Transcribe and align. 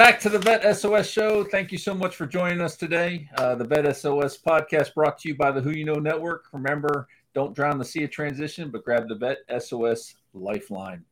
Back 0.00 0.18
to 0.20 0.30
the 0.30 0.38
Vet 0.38 0.62
SOS 0.78 1.10
show. 1.10 1.44
Thank 1.44 1.70
you 1.70 1.76
so 1.76 1.92
much 1.92 2.16
for 2.16 2.24
joining 2.26 2.62
us 2.62 2.74
today. 2.74 3.28
Uh, 3.36 3.54
the 3.54 3.66
Vet 3.66 3.84
SOS 3.94 4.38
podcast 4.38 4.94
brought 4.94 5.18
to 5.18 5.28
you 5.28 5.34
by 5.34 5.50
the 5.50 5.60
Who 5.60 5.72
You 5.72 5.84
Know 5.84 5.96
Network. 5.96 6.46
Remember, 6.54 7.06
don't 7.34 7.54
drown 7.54 7.76
the 7.76 7.84
sea 7.84 8.04
of 8.04 8.10
transition, 8.10 8.70
but 8.70 8.82
grab 8.82 9.08
the 9.08 9.14
Vet 9.16 9.40
SOS 9.62 10.14
lifeline. 10.32 11.04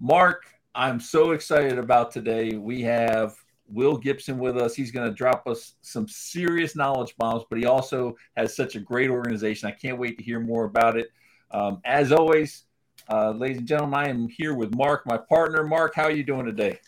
Mark, 0.00 0.42
I'm 0.74 0.98
so 0.98 1.30
excited 1.30 1.78
about 1.78 2.10
today. 2.10 2.56
We 2.56 2.82
have 2.82 3.36
Will 3.68 3.96
Gibson 3.96 4.38
with 4.40 4.56
us. 4.56 4.74
He's 4.74 4.90
going 4.90 5.08
to 5.08 5.14
drop 5.14 5.46
us 5.46 5.74
some 5.82 6.08
serious 6.08 6.74
knowledge 6.74 7.14
bombs, 7.16 7.44
but 7.48 7.60
he 7.60 7.64
also 7.64 8.16
has 8.36 8.56
such 8.56 8.74
a 8.74 8.80
great 8.80 9.08
organization. 9.08 9.68
I 9.68 9.72
can't 9.72 10.00
wait 10.00 10.18
to 10.18 10.24
hear 10.24 10.40
more 10.40 10.64
about 10.64 10.96
it. 10.98 11.12
Um, 11.52 11.80
as 11.84 12.10
always, 12.10 12.64
uh, 13.08 13.30
ladies 13.30 13.58
and 13.58 13.68
gentlemen, 13.68 14.00
I 14.00 14.08
am 14.08 14.26
here 14.26 14.54
with 14.54 14.74
Mark, 14.74 15.06
my 15.06 15.16
partner. 15.16 15.62
Mark, 15.62 15.94
how 15.94 16.02
are 16.02 16.10
you 16.10 16.24
doing 16.24 16.44
today? 16.44 16.80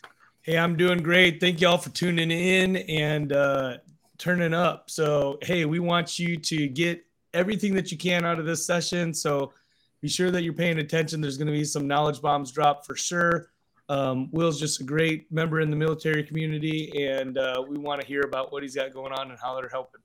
Hey, 0.46 0.58
I'm 0.58 0.76
doing 0.76 1.02
great. 1.02 1.40
Thank 1.40 1.60
you 1.60 1.66
all 1.66 1.76
for 1.76 1.90
tuning 1.90 2.30
in 2.30 2.76
and 2.76 3.32
uh, 3.32 3.78
turning 4.16 4.54
up. 4.54 4.88
So, 4.88 5.38
hey, 5.42 5.64
we 5.64 5.80
want 5.80 6.20
you 6.20 6.36
to 6.36 6.68
get 6.68 7.04
everything 7.34 7.74
that 7.74 7.90
you 7.90 7.98
can 7.98 8.24
out 8.24 8.38
of 8.38 8.46
this 8.46 8.64
session. 8.64 9.12
So, 9.12 9.52
be 10.00 10.06
sure 10.06 10.30
that 10.30 10.44
you're 10.44 10.52
paying 10.52 10.78
attention. 10.78 11.20
There's 11.20 11.36
going 11.36 11.48
to 11.48 11.52
be 11.52 11.64
some 11.64 11.88
knowledge 11.88 12.22
bombs 12.22 12.52
dropped 12.52 12.86
for 12.86 12.94
sure. 12.94 13.50
Um, 13.88 14.28
Will's 14.30 14.60
just 14.60 14.80
a 14.80 14.84
great 14.84 15.32
member 15.32 15.58
in 15.58 15.68
the 15.68 15.74
military 15.74 16.22
community, 16.22 16.92
and 17.08 17.36
uh, 17.38 17.64
we 17.66 17.76
want 17.76 18.00
to 18.02 18.06
hear 18.06 18.20
about 18.20 18.52
what 18.52 18.62
he's 18.62 18.76
got 18.76 18.94
going 18.94 19.12
on 19.12 19.32
and 19.32 19.40
how 19.40 19.60
they're 19.60 19.68
helping. 19.68 20.00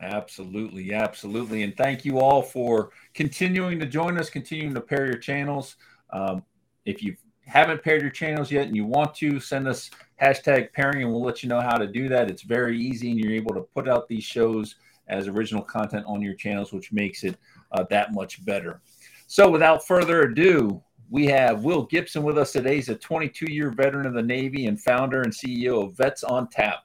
Absolutely, 0.00 0.94
absolutely, 0.94 1.64
and 1.64 1.76
thank 1.76 2.04
you 2.04 2.20
all 2.20 2.42
for 2.42 2.90
continuing 3.12 3.80
to 3.80 3.86
join 3.86 4.20
us, 4.20 4.30
continuing 4.30 4.72
to 4.72 4.80
pair 4.80 5.04
your 5.06 5.18
channels. 5.18 5.74
Um, 6.10 6.44
if 6.84 7.02
you 7.02 7.16
haven't 7.52 7.84
paired 7.84 8.00
your 8.00 8.10
channels 8.10 8.50
yet 8.50 8.66
and 8.66 8.74
you 8.74 8.86
want 8.86 9.14
to, 9.16 9.38
send 9.38 9.68
us 9.68 9.90
hashtag 10.22 10.72
pairing, 10.72 11.02
and 11.02 11.12
we'll 11.12 11.22
let 11.22 11.42
you 11.42 11.50
know 11.50 11.60
how 11.60 11.76
to 11.76 11.86
do 11.86 12.08
that. 12.08 12.30
It's 12.30 12.40
very 12.40 12.80
easy, 12.80 13.10
and 13.10 13.20
you're 13.20 13.34
able 13.34 13.54
to 13.54 13.60
put 13.60 13.90
out 13.90 14.08
these 14.08 14.24
shows 14.24 14.76
as 15.08 15.28
original 15.28 15.62
content 15.62 16.06
on 16.06 16.22
your 16.22 16.32
channels, 16.32 16.72
which 16.72 16.92
makes 16.92 17.24
it 17.24 17.36
uh, 17.72 17.84
that 17.90 18.14
much 18.14 18.42
better. 18.46 18.80
So, 19.26 19.50
without 19.50 19.86
further 19.86 20.22
ado, 20.22 20.82
we 21.10 21.26
have 21.26 21.62
Will 21.62 21.82
Gibson 21.82 22.22
with 22.22 22.38
us 22.38 22.52
today. 22.52 22.76
He's 22.76 22.88
a 22.88 22.94
22 22.94 23.52
year 23.52 23.70
veteran 23.70 24.06
of 24.06 24.14
the 24.14 24.22
Navy 24.22 24.66
and 24.66 24.80
founder 24.80 25.20
and 25.20 25.30
CEO 25.32 25.84
of 25.84 25.94
Vets 25.94 26.24
on 26.24 26.48
Tap, 26.48 26.84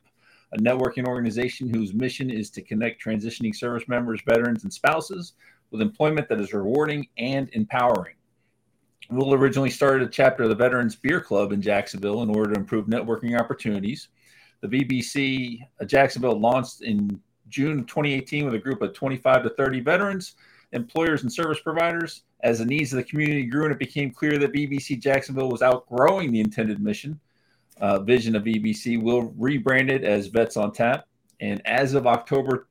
a 0.51 0.57
networking 0.57 1.07
organization 1.07 1.73
whose 1.73 1.93
mission 1.93 2.29
is 2.29 2.49
to 2.49 2.61
connect 2.61 3.01
transitioning 3.01 3.55
service 3.55 3.87
members, 3.87 4.19
veterans, 4.27 4.63
and 4.65 4.73
spouses 4.73 5.33
with 5.71 5.81
employment 5.81 6.27
that 6.27 6.41
is 6.41 6.51
rewarding 6.51 7.07
and 7.17 7.49
empowering. 7.53 8.16
Will 9.09 9.33
originally 9.33 9.69
started 9.69 10.07
a 10.07 10.11
chapter 10.11 10.43
of 10.43 10.49
the 10.49 10.55
Veterans 10.55 10.95
Beer 10.95 11.21
Club 11.21 11.51
in 11.51 11.61
Jacksonville 11.61 12.23
in 12.23 12.29
order 12.29 12.53
to 12.53 12.59
improve 12.59 12.87
networking 12.87 13.39
opportunities. 13.39 14.09
The 14.61 14.67
VBC 14.67 15.61
uh, 15.79 15.85
Jacksonville 15.85 16.39
launched 16.39 16.81
in 16.81 17.19
June 17.47 17.85
2018 17.85 18.45
with 18.45 18.55
a 18.55 18.59
group 18.59 18.81
of 18.81 18.93
25 18.93 19.43
to 19.43 19.49
30 19.51 19.79
veterans 19.81 20.35
employers 20.73 21.23
and 21.23 21.31
service 21.31 21.59
providers. 21.59 22.23
As 22.41 22.59
the 22.59 22.65
needs 22.65 22.93
of 22.93 22.97
the 22.97 23.03
community 23.03 23.43
grew 23.43 23.63
and 23.63 23.71
it 23.71 23.79
became 23.79 24.11
clear 24.11 24.37
that 24.37 24.53
VBC 24.53 24.99
Jacksonville 24.99 25.49
was 25.49 25.61
outgrowing 25.61 26.31
the 26.31 26.39
intended 26.39 26.79
mission, 26.79 27.19
uh, 27.79 27.99
vision 27.99 28.35
of 28.35 28.43
VBC, 28.43 29.01
will 29.01 29.33
rebranded 29.37 30.03
as 30.03 30.27
Vets 30.27 30.57
on 30.57 30.71
Tap. 30.71 31.07
And 31.39 31.65
as 31.65 31.93
of 31.93 32.05
October 32.05 32.67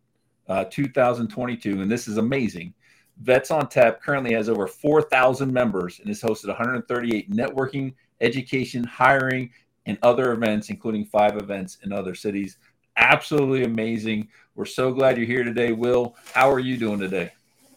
uh, 0.49 0.65
2022, 0.71 1.81
and 1.81 1.91
this 1.91 2.07
is 2.07 2.17
amazing, 2.17 2.75
Vets 3.19 3.50
on 3.50 3.69
Tap 3.69 4.03
currently 4.03 4.34
has 4.34 4.49
over 4.49 4.66
4,000 4.66 5.53
members 5.53 6.00
and 6.00 6.09
has 6.09 6.21
hosted 6.21 6.49
138 6.49 7.31
networking, 7.31 7.94
education, 8.21 8.84
hiring, 8.84 9.50
and 9.87 9.99
other 10.03 10.32
events, 10.32 10.69
including 10.69 11.04
five 11.04 11.37
events 11.37 11.78
in 11.82 11.93
other 11.93 12.15
cities. 12.15 12.59
Absolutely 12.97 13.65
amazing. 13.65 14.28
We're 14.54 14.65
so 14.65 14.93
glad 14.93 15.16
you're 15.16 15.27
here 15.27 15.44
today, 15.44 15.72
Will. 15.72 16.16
How 16.34 16.50
are 16.50 16.59
you 16.59 16.77
doing 16.77 16.99
today? 16.99 17.32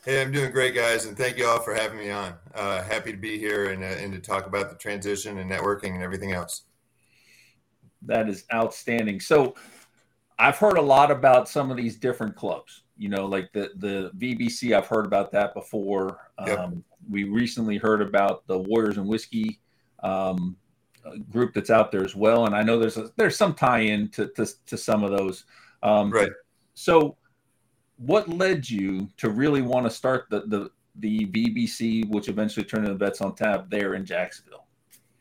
Hey, 0.05 0.22
I'm 0.22 0.31
doing 0.31 0.51
great, 0.51 0.75
guys, 0.75 1.05
and 1.05 1.16
thank 1.16 1.38
you 1.38 1.45
all 1.45 1.59
for 1.59 1.73
having 1.73 2.00
me 2.00 2.09
on. 2.09 2.33
Uh, 2.56 2.81
happy 2.81 3.11
to 3.11 3.17
be 3.17 3.38
here 3.38 3.71
and, 3.71 3.83
uh, 3.83 3.88
and 3.88 4.13
to 4.13 4.19
talk 4.19 4.47
about 4.47 4.69
the 4.69 4.77
transition 4.77 5.38
and 5.38 5.51
networking 5.51 5.94
and 5.94 6.01
everything 6.01 6.31
else. 6.31 6.63
That 8.03 8.29
is 8.29 8.45
outstanding. 8.53 9.19
So, 9.19 9.56
I've 10.39 10.57
heard 10.57 10.77
a 10.77 10.81
lot 10.81 11.11
about 11.11 11.50
some 11.50 11.69
of 11.69 11.75
these 11.75 11.97
different 11.97 12.38
clubs. 12.38 12.83
You 13.00 13.10
know, 13.10 13.26
like 13.26 13.52
the 13.54 13.72
the 13.78 14.12
VBC. 14.18 14.78
I've 14.78 14.88
heard 14.88 15.06
about 15.06 15.32
that 15.32 15.56
before. 15.56 16.30
Yep. 16.46 16.60
Um, 16.60 16.84
we 17.10 17.24
recently 17.24 17.78
heard 17.78 18.02
about 18.02 18.46
the 18.46 18.60
Warriors 18.60 18.98
and 18.98 19.08
Whiskey 19.08 19.60
um, 20.04 20.56
group 21.32 21.54
that's 21.54 21.70
out 21.70 21.92
there 21.92 22.04
as 22.04 22.16
well, 22.16 22.46
and 22.46 22.56
I 22.56 22.62
know 22.62 22.78
there's 22.78 22.98
a, 22.98 23.10
there's 23.16 23.38
some 23.38 23.56
tie-in 23.56 24.10
to, 24.10 24.28
to, 24.36 24.46
to 24.68 24.78
some 24.78 25.04
of 25.04 25.12
those. 25.12 25.46
Um, 25.82 26.12
right. 26.12 26.30
So 26.76 27.16
what 27.98 28.30
led 28.30 28.70
you 28.70 29.10
to 29.18 29.30
really 29.30 29.62
want 29.62 29.86
to 29.86 29.90
start 29.90 30.26
the 30.30 30.42
the 30.42 30.70
the 30.96 31.26
VBC, 31.28 32.10
which 32.10 32.28
eventually 32.28 32.66
turned 32.66 32.86
into 32.86 32.98
Vets 32.98 33.22
on 33.22 33.36
Tap 33.36 33.70
there 33.70 33.94
in 33.94 34.06
Jacksonville? 34.06 34.66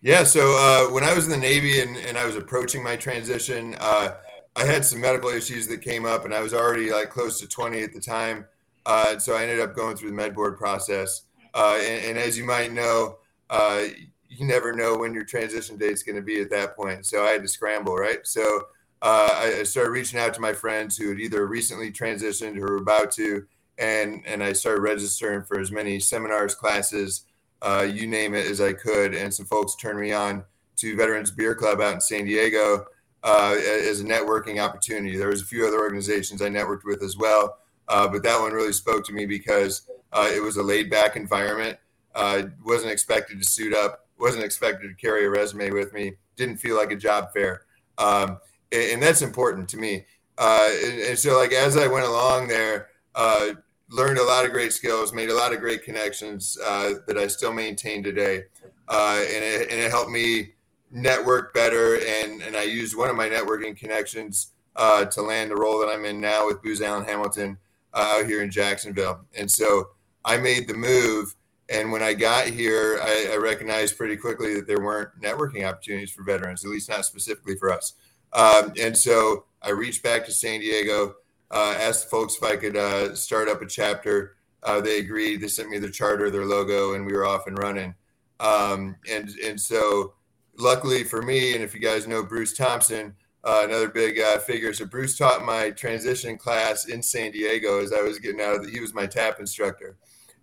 Yeah, 0.01 0.23
so 0.23 0.41
uh, 0.41 0.93
when 0.93 1.03
I 1.03 1.13
was 1.13 1.25
in 1.25 1.31
the 1.33 1.37
Navy 1.37 1.81
and, 1.81 1.97
and 1.97 2.17
I 2.17 2.25
was 2.25 2.37
approaching 2.37 2.85
my 2.85 2.95
transition, 2.95 3.75
uh, 3.81 4.15
I 4.59 4.65
had 4.65 4.85
some 4.85 5.01
medical 5.01 5.31
issues 5.31 5.69
that 5.69 5.83
came 5.83 6.05
up, 6.05 6.25
and 6.25 6.35
I 6.35 6.41
was 6.41 6.53
already 6.53 6.91
like 6.91 7.11
close 7.11 7.39
to 7.41 7.47
20 7.47 7.81
at 7.81 7.93
the 7.93 8.01
time. 8.01 8.45
Uh, 8.85 9.17
so 9.19 9.37
I 9.37 9.43
ended 9.43 9.61
up 9.61 9.77
going 9.77 9.97
through 9.97 10.11
the 10.11 10.17
med 10.17 10.35
board 10.35 10.57
process. 10.57 11.23
Uh, 11.55 11.79
and, 11.81 12.05
and, 12.07 12.19
as 12.19 12.37
you 12.37 12.45
might 12.45 12.73
know, 12.73 13.19
uh, 13.51 13.85
you 14.29 14.47
never 14.47 14.73
know 14.73 14.97
when 14.97 15.15
your 15.15 15.25
transition 15.25 15.77
date 15.77 15.93
is 15.93 16.03
going 16.03 16.17
to 16.17 16.23
be 16.23 16.41
at 16.41 16.51
that 16.51 16.77
point. 16.77 17.07
So 17.07 17.25
I 17.25 17.29
had 17.29 17.43
to 17.43 17.49
scramble, 17.49 17.95
right? 17.95 18.19
So 18.25 18.67
uh, 19.01 19.29
I 19.33 19.63
started 19.63 19.91
reaching 19.91 20.19
out 20.19 20.35
to 20.35 20.41
my 20.41 20.53
friends 20.53 20.97
who 20.97 21.09
had 21.11 21.21
either 21.21 21.47
recently 21.47 21.93
transitioned 21.93 22.57
or 22.59 22.73
were 22.73 22.77
about 22.79 23.13
to, 23.13 23.47
and 23.79 24.23
and 24.27 24.43
I 24.43 24.53
started 24.53 24.81
registering 24.81 25.45
for 25.45 25.61
as 25.61 25.71
many 25.71 26.01
seminars, 26.01 26.55
classes, 26.55 27.27
uh, 27.63 27.87
you 27.89 28.09
name 28.09 28.35
it, 28.35 28.47
as 28.47 28.61
I 28.61 28.73
could. 28.73 29.15
And 29.15 29.33
some 29.33 29.47
folks 29.47 29.77
turned 29.77 30.01
me 30.01 30.13
on 30.13 30.45
to 30.77 30.97
Veterans 30.97 31.31
Beer 31.31 31.55
Club 31.55 31.81
out 31.81 31.95
in 31.95 32.01
San 32.01 32.25
Diego 32.25 32.87
uh, 33.23 33.57
as 33.59 34.01
a 34.01 34.05
networking 34.05 34.63
opportunity. 34.63 35.17
There 35.17 35.29
was 35.29 35.43
a 35.43 35.47
few 35.47 35.67
other 35.67 35.79
organizations 35.79 36.43
I 36.43 36.49
networked 36.49 36.85
with 36.85 37.03
as 37.03 37.17
well, 37.17 37.59
uh, 37.89 38.09
but 38.09 38.23
that 38.23 38.41
one 38.41 38.53
really 38.53 38.73
spoke 38.73 39.05
to 39.07 39.13
me 39.13 39.27
because 39.27 39.83
uh, 40.13 40.31
it 40.33 40.43
was 40.43 40.57
a 40.57 40.63
laid 40.63 40.91
back 40.91 41.17
environment. 41.17 41.79
Uh, 42.15 42.45
wasn't 42.65 42.93
expected 42.93 43.41
to 43.41 43.49
suit 43.49 43.75
up. 43.75 44.07
Wasn't 44.19 44.45
expected 44.45 44.89
to 44.89 44.95
carry 44.95 45.25
a 45.25 45.31
resume 45.31 45.71
with 45.71 45.93
me. 45.93 46.13
Didn't 46.37 46.57
feel 46.57 46.77
like 46.77 46.91
a 46.91 46.97
job 46.97 47.33
fair. 47.33 47.63
Um, 47.99 48.39
and 48.73 49.03
that's 49.03 49.23
important 49.23 49.69
to 49.71 49.77
me. 49.77 50.05
Uh, 50.37 50.71
and, 50.85 51.01
and, 51.01 51.19
so, 51.19 51.37
like 51.37 51.53
as 51.53 51.77
I 51.77 51.89
went 51.89 52.07
along 52.07 52.49
there, 52.49 52.89
uh, 53.15 53.49
learned 53.91 54.19
a 54.19 54.25
lot 54.25 54.45
of 54.45 54.53
great 54.53 54.73
skills, 54.73 55.13
made 55.13 55.31
a 55.31 55.35
lot 55.35 55.53
of 55.53 55.61
great 55.61 55.83
connections 55.83 56.55
that 56.55 57.17
I 57.17 57.27
still 57.27 57.53
maintain 57.53 58.03
today, 58.03 58.45
and 58.89 59.45
it, 59.45 59.71
and, 59.71 59.81
it, 59.81 59.91
helped 59.91 60.11
me 60.11 60.53
network 60.91 61.55
better. 61.55 61.97
And 61.97 62.43
and 62.43 62.57
I 62.57 62.63
used 62.63 62.97
one 62.97 63.11
of 63.11 63.17
my 63.17 63.29
networking 63.29 63.77
connections 63.77 64.53
uh, 64.77 65.05
to 65.07 65.23
land 65.23 65.51
the 65.51 65.57
role 65.57 65.79
that 65.81 65.93
I'm 65.93 66.05
in 66.05 66.21
now 66.21 66.47
with 66.47 66.63
Booz 66.63 66.81
Allen 66.81 67.05
Hamilton 67.05 67.59
uh, 67.95 68.19
out 68.19 68.27
here 68.27 68.43
in 68.43 68.51
Jacksonville. 68.51 69.21
And 69.37 69.51
so 69.51 69.91
I 70.25 70.37
made 70.37 70.69
the 70.69 70.75
move. 70.75 71.35
And 71.71 71.93
when 71.93 72.03
I 72.03 72.15
got 72.15 72.47
here, 72.47 72.99
I, 73.03 73.31
I 73.33 73.37
recognized 73.37 73.99
pretty 73.99 74.17
quickly 74.17 74.55
that 74.55 74.67
there 74.67 74.81
weren't 74.81 75.11
networking 75.21 75.69
opportunities 75.69 76.11
for 76.11 76.23
veterans, 76.23 76.65
at 76.65 76.71
least 76.71 76.89
not 76.89 77.05
specifically 77.05 77.57
for 77.57 77.71
us. 77.71 77.93
Um, 78.33 78.73
and 78.81 78.97
so 78.97 79.45
I 79.63 79.71
reached 79.71 80.03
back 80.03 80.25
to 80.27 80.33
San 80.33 80.61
Diego, 80.61 81.17
uh, 81.51 81.75
asked 81.79 82.05
the 82.05 82.11
folks 82.11 82.37
if 82.37 82.43
I 82.43 82.57
could 82.57 82.77
uh, 82.77 83.15
start 83.15 83.49
up 83.49 83.61
a 83.61 83.67
chapter. 83.67 84.37
Uh, 84.63 84.81
they 84.81 84.99
agreed. 84.99 85.41
They 85.41 85.49
sent 85.49 85.69
me 85.69 85.79
their 85.79 85.91
charter, 85.91 86.31
their 86.31 86.47
logo, 86.47 86.95
and 86.95 87.05
we 87.05 87.13
were 87.13 87.27
off 87.27 87.47
and 87.47 87.59
running. 87.59 87.95
Um, 88.41 88.97
and 89.11 89.31
and 89.45 89.61
so, 89.61 90.15
luckily 90.59 91.05
for 91.05 91.23
me, 91.23 91.55
and 91.55 91.63
if 91.63 91.75
you 91.75 91.81
guys 91.81 92.07
know 92.07 92.23
Bruce 92.23 92.57
Thompson, 92.57 93.15
uh, 93.45 93.63
another 93.65 93.89
big 93.89 94.19
uh, 94.19 94.39
figure. 94.39 94.73
So 94.73 94.85
Bruce 94.85 95.17
taught 95.17 95.45
my 95.45 95.71
transition 95.71 96.37
class 96.37 96.87
in 96.87 97.03
San 97.03 97.31
Diego 97.31 97.81
as 97.81 97.93
I 97.93 98.03
was 98.03 98.19
getting 98.19 98.41
out 98.41 98.57
of. 98.57 98.65
The, 98.65 98.71
he 98.71 98.81
was 98.81 98.95
my 98.95 99.07
tap 99.07 99.41
instructor, 99.41 99.97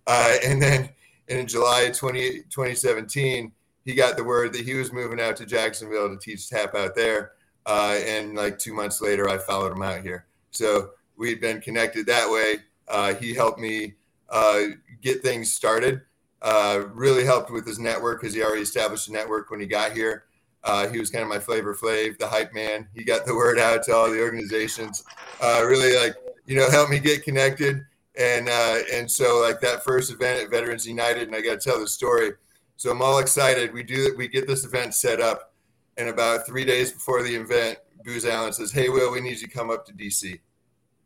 uh, 0.06 0.36
and 0.44 0.60
then 0.60 0.90
in 1.28 1.46
July 1.46 1.90
20, 1.90 2.42
2017, 2.50 3.52
he 3.84 3.94
got 3.94 4.16
the 4.16 4.24
word 4.24 4.52
that 4.52 4.64
he 4.64 4.74
was 4.74 4.92
moving 4.92 5.20
out 5.20 5.36
to 5.36 5.46
Jacksonville 5.46 6.08
to 6.08 6.16
teach 6.16 6.48
tap 6.48 6.74
out 6.74 6.94
there. 6.94 7.32
Uh, 7.66 7.98
and 8.04 8.34
like 8.34 8.58
two 8.58 8.72
months 8.72 9.00
later, 9.00 9.28
I 9.28 9.38
followed 9.38 9.72
him 9.72 9.82
out 9.82 10.02
here. 10.02 10.26
So 10.50 10.90
we'd 11.16 11.40
been 11.40 11.60
connected 11.60 12.06
that 12.06 12.30
way. 12.30 12.58
Uh, 12.88 13.14
he 13.14 13.34
helped 13.34 13.58
me 13.58 13.94
uh, 14.28 14.62
get 15.02 15.22
things 15.22 15.52
started. 15.52 16.02
Uh, 16.42 16.84
really 16.92 17.24
helped 17.24 17.50
with 17.50 17.66
his 17.66 17.78
network 17.78 18.20
because 18.20 18.34
he 18.34 18.42
already 18.42 18.62
established 18.62 19.08
a 19.08 19.12
network 19.12 19.50
when 19.50 19.60
he 19.60 19.66
got 19.66 19.92
here. 19.92 20.24
Uh, 20.64 20.88
he 20.88 20.98
was 20.98 21.10
kind 21.10 21.22
of 21.22 21.28
my 21.28 21.38
flavor 21.38 21.74
flav, 21.74 22.18
the 22.18 22.26
hype 22.26 22.52
man. 22.52 22.88
He 22.94 23.04
got 23.04 23.24
the 23.24 23.34
word 23.36 23.58
out 23.58 23.82
to 23.84 23.94
all 23.94 24.10
the 24.10 24.20
organizations. 24.20 25.04
Uh, 25.40 25.62
really, 25.64 25.96
like 25.96 26.14
you 26.46 26.56
know, 26.56 26.70
helped 26.70 26.90
me 26.90 26.98
get 26.98 27.24
connected. 27.24 27.80
And 28.18 28.48
and 28.48 29.10
so 29.10 29.40
like 29.40 29.60
that 29.60 29.84
first 29.84 30.12
event 30.12 30.42
at 30.42 30.50
Veterans 30.50 30.86
United, 30.86 31.28
and 31.28 31.36
I 31.36 31.40
got 31.40 31.60
to 31.60 31.70
tell 31.70 31.80
the 31.80 31.88
story. 31.88 32.32
So 32.76 32.90
I'm 32.90 33.02
all 33.02 33.18
excited. 33.18 33.72
We 33.72 33.82
do. 33.82 34.14
We 34.16 34.28
get 34.28 34.46
this 34.46 34.64
event 34.64 34.94
set 34.94 35.20
up 35.20 35.54
And 35.96 36.08
about 36.10 36.46
three 36.46 36.64
days 36.64 36.92
before 36.92 37.22
the 37.22 37.34
event, 37.34 37.78
Booz 38.04 38.26
Allen 38.26 38.52
says, 38.52 38.70
Hey, 38.70 38.88
Will, 38.90 39.12
we 39.12 39.20
need 39.20 39.40
you 39.40 39.46
to 39.46 39.52
come 39.52 39.70
up 39.70 39.86
to 39.86 39.92
DC 39.92 40.38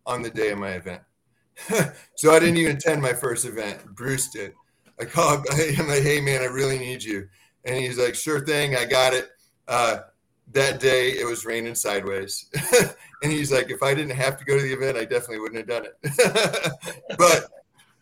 on 0.04 0.22
the 0.22 0.30
day 0.30 0.50
of 0.50 0.58
my 0.58 0.70
event. 0.70 1.02
so 2.16 2.32
I 2.32 2.40
didn't 2.40 2.56
even 2.56 2.76
attend 2.76 3.00
my 3.00 3.12
first 3.12 3.44
event. 3.44 3.84
Bruce 3.94 4.28
did. 4.28 4.54
I 5.00 5.04
call 5.04 5.36
him, 5.36 5.44
I'm 5.78 5.88
like, 5.88 6.02
Hey, 6.02 6.20
man, 6.20 6.42
I 6.42 6.46
really 6.46 6.78
need 6.78 7.02
you. 7.02 7.28
And 7.64 7.76
he's 7.76 7.98
like, 7.98 8.14
Sure 8.14 8.44
thing, 8.44 8.76
I 8.76 8.84
got 8.84 9.14
it. 9.14 9.28
Uh, 9.68 9.98
that 10.52 10.80
day 10.80 11.10
it 11.10 11.26
was 11.26 11.44
raining 11.44 11.74
sideways. 11.74 12.46
and 13.22 13.32
he's 13.32 13.52
like, 13.52 13.70
If 13.70 13.82
I 13.82 13.94
didn't 13.94 14.16
have 14.16 14.36
to 14.38 14.44
go 14.44 14.56
to 14.56 14.62
the 14.62 14.72
event, 14.72 14.96
I 14.96 15.04
definitely 15.04 15.40
wouldn't 15.40 15.58
have 15.58 15.68
done 15.68 15.86
it. 15.86 16.96
but 17.18 17.46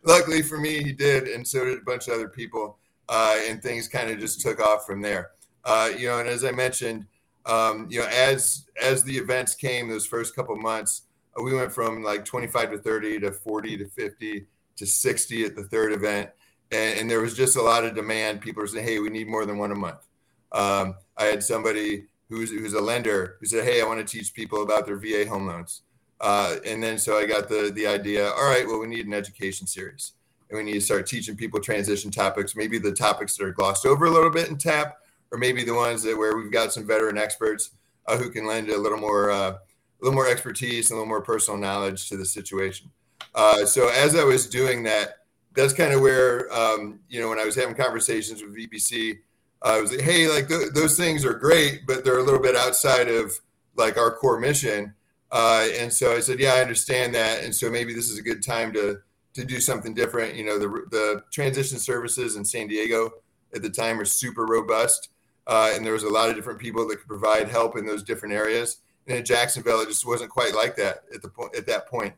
luckily 0.04 0.42
for 0.42 0.58
me, 0.58 0.82
he 0.82 0.92
did. 0.92 1.28
And 1.28 1.46
so 1.46 1.64
did 1.64 1.78
a 1.78 1.82
bunch 1.82 2.08
of 2.08 2.14
other 2.14 2.28
people. 2.28 2.78
Uh, 3.08 3.38
and 3.46 3.62
things 3.62 3.88
kind 3.88 4.10
of 4.10 4.18
just 4.18 4.40
took 4.40 4.60
off 4.60 4.84
from 4.84 5.00
there. 5.00 5.30
Uh, 5.64 5.90
you 5.96 6.08
know, 6.08 6.18
and 6.18 6.28
as 6.28 6.44
I 6.44 6.50
mentioned, 6.50 7.06
um, 7.46 7.86
you 7.90 8.00
know, 8.00 8.06
as 8.06 8.66
as 8.82 9.02
the 9.02 9.16
events 9.16 9.54
came, 9.54 9.88
those 9.88 10.06
first 10.06 10.36
couple 10.36 10.54
months, 10.56 11.02
uh, 11.38 11.42
we 11.42 11.54
went 11.54 11.72
from 11.72 12.02
like 12.02 12.24
25 12.24 12.72
to 12.72 12.78
30 12.78 13.20
to 13.20 13.32
40 13.32 13.78
to 13.78 13.86
50 13.86 14.46
to 14.76 14.86
60 14.86 15.44
at 15.44 15.56
the 15.56 15.64
third 15.64 15.92
event, 15.92 16.30
and, 16.72 17.00
and 17.00 17.10
there 17.10 17.20
was 17.20 17.36
just 17.36 17.56
a 17.56 17.62
lot 17.62 17.84
of 17.84 17.94
demand. 17.94 18.40
People 18.40 18.62
were 18.62 18.66
saying, 18.66 18.86
"Hey, 18.86 18.98
we 18.98 19.10
need 19.10 19.28
more 19.28 19.46
than 19.46 19.58
one 19.58 19.72
a 19.72 19.76
month." 19.76 20.06
Um, 20.52 20.96
I 21.16 21.24
had 21.24 21.42
somebody 21.42 22.06
who's 22.28 22.50
who's 22.50 22.74
a 22.74 22.80
lender 22.80 23.36
who 23.40 23.46
said, 23.46 23.64
"Hey, 23.64 23.80
I 23.80 23.86
want 23.86 24.06
to 24.06 24.18
teach 24.18 24.34
people 24.34 24.62
about 24.62 24.86
their 24.86 24.96
VA 24.96 25.26
home 25.28 25.46
loans," 25.46 25.82
uh, 26.20 26.56
and 26.64 26.82
then 26.82 26.98
so 26.98 27.18
I 27.18 27.26
got 27.26 27.48
the 27.48 27.70
the 27.74 27.86
idea. 27.86 28.28
All 28.28 28.48
right, 28.48 28.66
well, 28.66 28.80
we 28.80 28.86
need 28.86 29.06
an 29.06 29.14
education 29.14 29.66
series, 29.66 30.12
and 30.50 30.58
we 30.58 30.64
need 30.64 30.74
to 30.74 30.80
start 30.80 31.06
teaching 31.06 31.36
people 31.36 31.60
transition 31.60 32.10
topics, 32.10 32.56
maybe 32.56 32.78
the 32.78 32.92
topics 32.92 33.36
that 33.36 33.44
are 33.44 33.52
glossed 33.52 33.86
over 33.86 34.06
a 34.06 34.10
little 34.10 34.30
bit 34.30 34.48
in 34.48 34.56
TAP 34.56 34.98
or 35.30 35.38
maybe 35.38 35.64
the 35.64 35.74
ones 35.74 36.02
that 36.02 36.16
where 36.16 36.36
we've 36.36 36.52
got 36.52 36.72
some 36.72 36.86
veteran 36.86 37.18
experts 37.18 37.70
uh, 38.06 38.16
who 38.16 38.30
can 38.30 38.46
lend 38.46 38.70
a 38.70 38.78
little 38.78 38.98
more 38.98 39.30
uh, 39.30 39.50
a 39.50 39.58
little 40.00 40.14
more 40.14 40.28
expertise 40.28 40.90
and 40.90 40.96
a 40.96 41.00
little 41.00 41.08
more 41.08 41.20
personal 41.20 41.58
knowledge 41.58 42.08
to 42.08 42.16
the 42.16 42.24
situation. 42.24 42.90
Uh, 43.34 43.64
so 43.64 43.88
as 43.88 44.14
I 44.14 44.24
was 44.24 44.46
doing 44.46 44.84
that, 44.84 45.17
that's 45.58 45.72
kind 45.72 45.92
of 45.92 46.00
where 46.00 46.52
um, 46.52 47.00
you 47.08 47.20
know 47.20 47.28
when 47.28 47.38
I 47.38 47.44
was 47.44 47.54
having 47.54 47.74
conversations 47.74 48.42
with 48.42 48.56
VBC, 48.56 49.18
I 49.62 49.80
was 49.80 49.90
like, 49.90 50.00
hey, 50.00 50.28
like 50.28 50.48
th- 50.48 50.72
those 50.74 50.96
things 50.96 51.24
are 51.24 51.34
great, 51.34 51.82
but 51.86 52.04
they're 52.04 52.18
a 52.18 52.22
little 52.22 52.40
bit 52.42 52.56
outside 52.56 53.08
of 53.08 53.32
like 53.76 53.96
our 53.96 54.10
core 54.10 54.38
mission. 54.38 54.94
Uh, 55.30 55.68
and 55.78 55.92
so 55.92 56.16
I 56.16 56.20
said, 56.20 56.40
yeah, 56.40 56.54
I 56.54 56.62
understand 56.62 57.14
that, 57.14 57.44
and 57.44 57.54
so 57.54 57.70
maybe 57.70 57.92
this 57.92 58.08
is 58.08 58.18
a 58.18 58.22
good 58.22 58.42
time 58.42 58.72
to 58.74 58.98
to 59.34 59.44
do 59.44 59.60
something 59.60 59.94
different. 59.94 60.34
You 60.36 60.44
know, 60.44 60.58
the 60.58 60.68
the 60.90 61.24
transition 61.30 61.78
services 61.78 62.36
in 62.36 62.44
San 62.44 62.68
Diego 62.68 63.10
at 63.54 63.62
the 63.62 63.70
time 63.70 63.98
were 63.98 64.04
super 64.04 64.44
robust 64.44 65.10
uh, 65.48 65.72
and 65.74 65.84
there 65.84 65.94
was 65.94 66.02
a 66.04 66.08
lot 66.08 66.28
of 66.28 66.36
different 66.36 66.60
people 66.60 66.86
that 66.86 66.98
could 66.98 67.08
provide 67.08 67.48
help 67.48 67.76
in 67.76 67.86
those 67.86 68.02
different 68.02 68.34
areas. 68.34 68.82
And 69.06 69.16
in 69.16 69.24
Jacksonville, 69.24 69.80
it 69.80 69.88
just 69.88 70.06
wasn't 70.06 70.30
quite 70.30 70.54
like 70.54 70.76
that 70.76 71.04
at 71.12 71.22
the 71.22 71.28
point 71.28 71.56
at 71.56 71.66
that 71.66 71.88
point. 71.88 72.12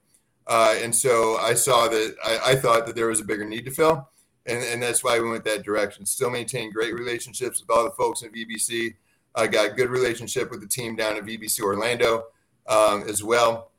Uh, 0.51 0.75
and 0.83 0.93
so 0.93 1.37
I 1.37 1.55
saw 1.55 1.87
that 1.87 2.17
I, 2.25 2.51
I, 2.51 2.57
thought 2.57 2.85
that 2.87 2.97
there 2.97 3.07
was 3.07 3.21
a 3.21 3.25
bigger 3.25 3.45
need 3.45 3.65
to 3.67 3.71
fill, 3.71 4.11
and, 4.47 4.61
and 4.65 4.83
that's 4.83 5.05
why 5.05 5.21
we 5.21 5.31
went 5.31 5.45
that 5.45 5.63
direction. 5.63 6.05
Still 6.05 6.29
maintain 6.29 6.73
great 6.73 6.93
relationships 6.93 7.61
with 7.61 7.71
all 7.71 7.85
the 7.85 7.93
folks 7.93 8.23
in 8.23 8.33
VBC. 8.33 8.97
I 9.37 9.47
got 9.47 9.77
good 9.77 9.91
relationship 9.91 10.51
with 10.51 10.61
the 10.61 10.67
team 10.67 10.97
down 10.97 11.17
at 11.17 11.25
VBC 11.25 11.61
Orlando 11.61 12.25
um, 12.67 13.05
as 13.09 13.23
well. 13.23 13.71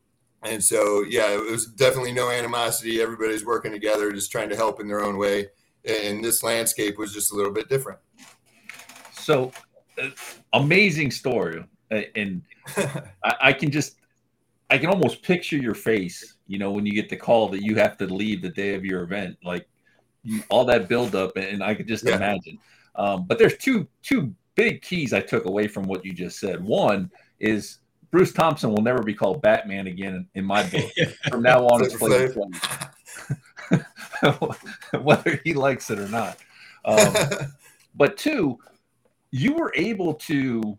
And 0.43 0.63
so, 0.63 1.03
yeah, 1.03 1.31
it 1.31 1.51
was 1.51 1.65
definitely 1.65 2.13
no 2.13 2.29
animosity. 2.29 3.01
Everybody's 3.01 3.45
working 3.45 3.73
together, 3.73 4.09
just 4.13 4.31
trying 4.31 4.49
to 4.49 4.55
help 4.55 4.79
in 4.79 4.87
their 4.87 5.03
own 5.03 5.17
way. 5.17 5.49
And 5.85 6.23
this 6.23 6.41
landscape 6.41 6.97
was 6.97 7.13
just 7.13 7.33
a 7.33 7.35
little 7.35 7.51
bit 7.51 7.67
different. 7.67 7.99
So 9.11 9.51
uh, 10.01 10.09
amazing 10.53 11.11
story, 11.11 11.63
and 11.89 12.41
I, 13.23 13.35
I, 13.41 13.53
can 13.53 13.71
just 13.71 13.97
I 14.69 14.77
can 14.77 14.89
almost 14.89 15.21
picture 15.21 15.57
your 15.57 15.75
face. 15.75 16.35
You 16.51 16.59
know, 16.59 16.71
when 16.71 16.85
you 16.85 16.91
get 16.91 17.07
the 17.07 17.15
call 17.15 17.47
that 17.49 17.63
you 17.63 17.75
have 17.77 17.97
to 17.99 18.05
leave 18.05 18.41
the 18.41 18.49
day 18.49 18.75
of 18.75 18.83
your 18.83 19.03
event, 19.03 19.37
like 19.41 19.69
you, 20.23 20.43
all 20.49 20.65
that 20.65 20.89
buildup, 20.89 21.37
and 21.37 21.63
I 21.63 21.73
could 21.73 21.87
just 21.87 22.05
yeah. 22.05 22.17
imagine. 22.17 22.59
Um, 22.95 23.25
but 23.25 23.39
there's 23.39 23.57
two 23.57 23.87
two 24.03 24.35
big 24.55 24.81
keys 24.81 25.13
I 25.13 25.21
took 25.21 25.45
away 25.45 25.69
from 25.69 25.85
what 25.85 26.03
you 26.03 26.11
just 26.11 26.39
said. 26.39 26.61
One 26.61 27.09
is 27.39 27.77
Bruce 28.11 28.33
Thompson 28.33 28.69
will 28.69 28.81
never 28.81 29.01
be 29.01 29.13
called 29.13 29.41
Batman 29.41 29.87
again 29.87 30.27
in 30.35 30.43
my 30.43 30.63
book. 30.69 30.91
From 31.29 31.41
now 31.41 31.65
on, 31.67 31.85
it's 31.85 31.95
playing 31.95 32.33
whether 35.01 35.39
he 35.45 35.53
likes 35.53 35.89
it 35.89 35.99
or 35.99 36.09
not. 36.09 36.37
Um, 36.83 37.13
but 37.95 38.17
two, 38.17 38.59
you 39.31 39.53
were 39.53 39.71
able 39.73 40.15
to 40.15 40.77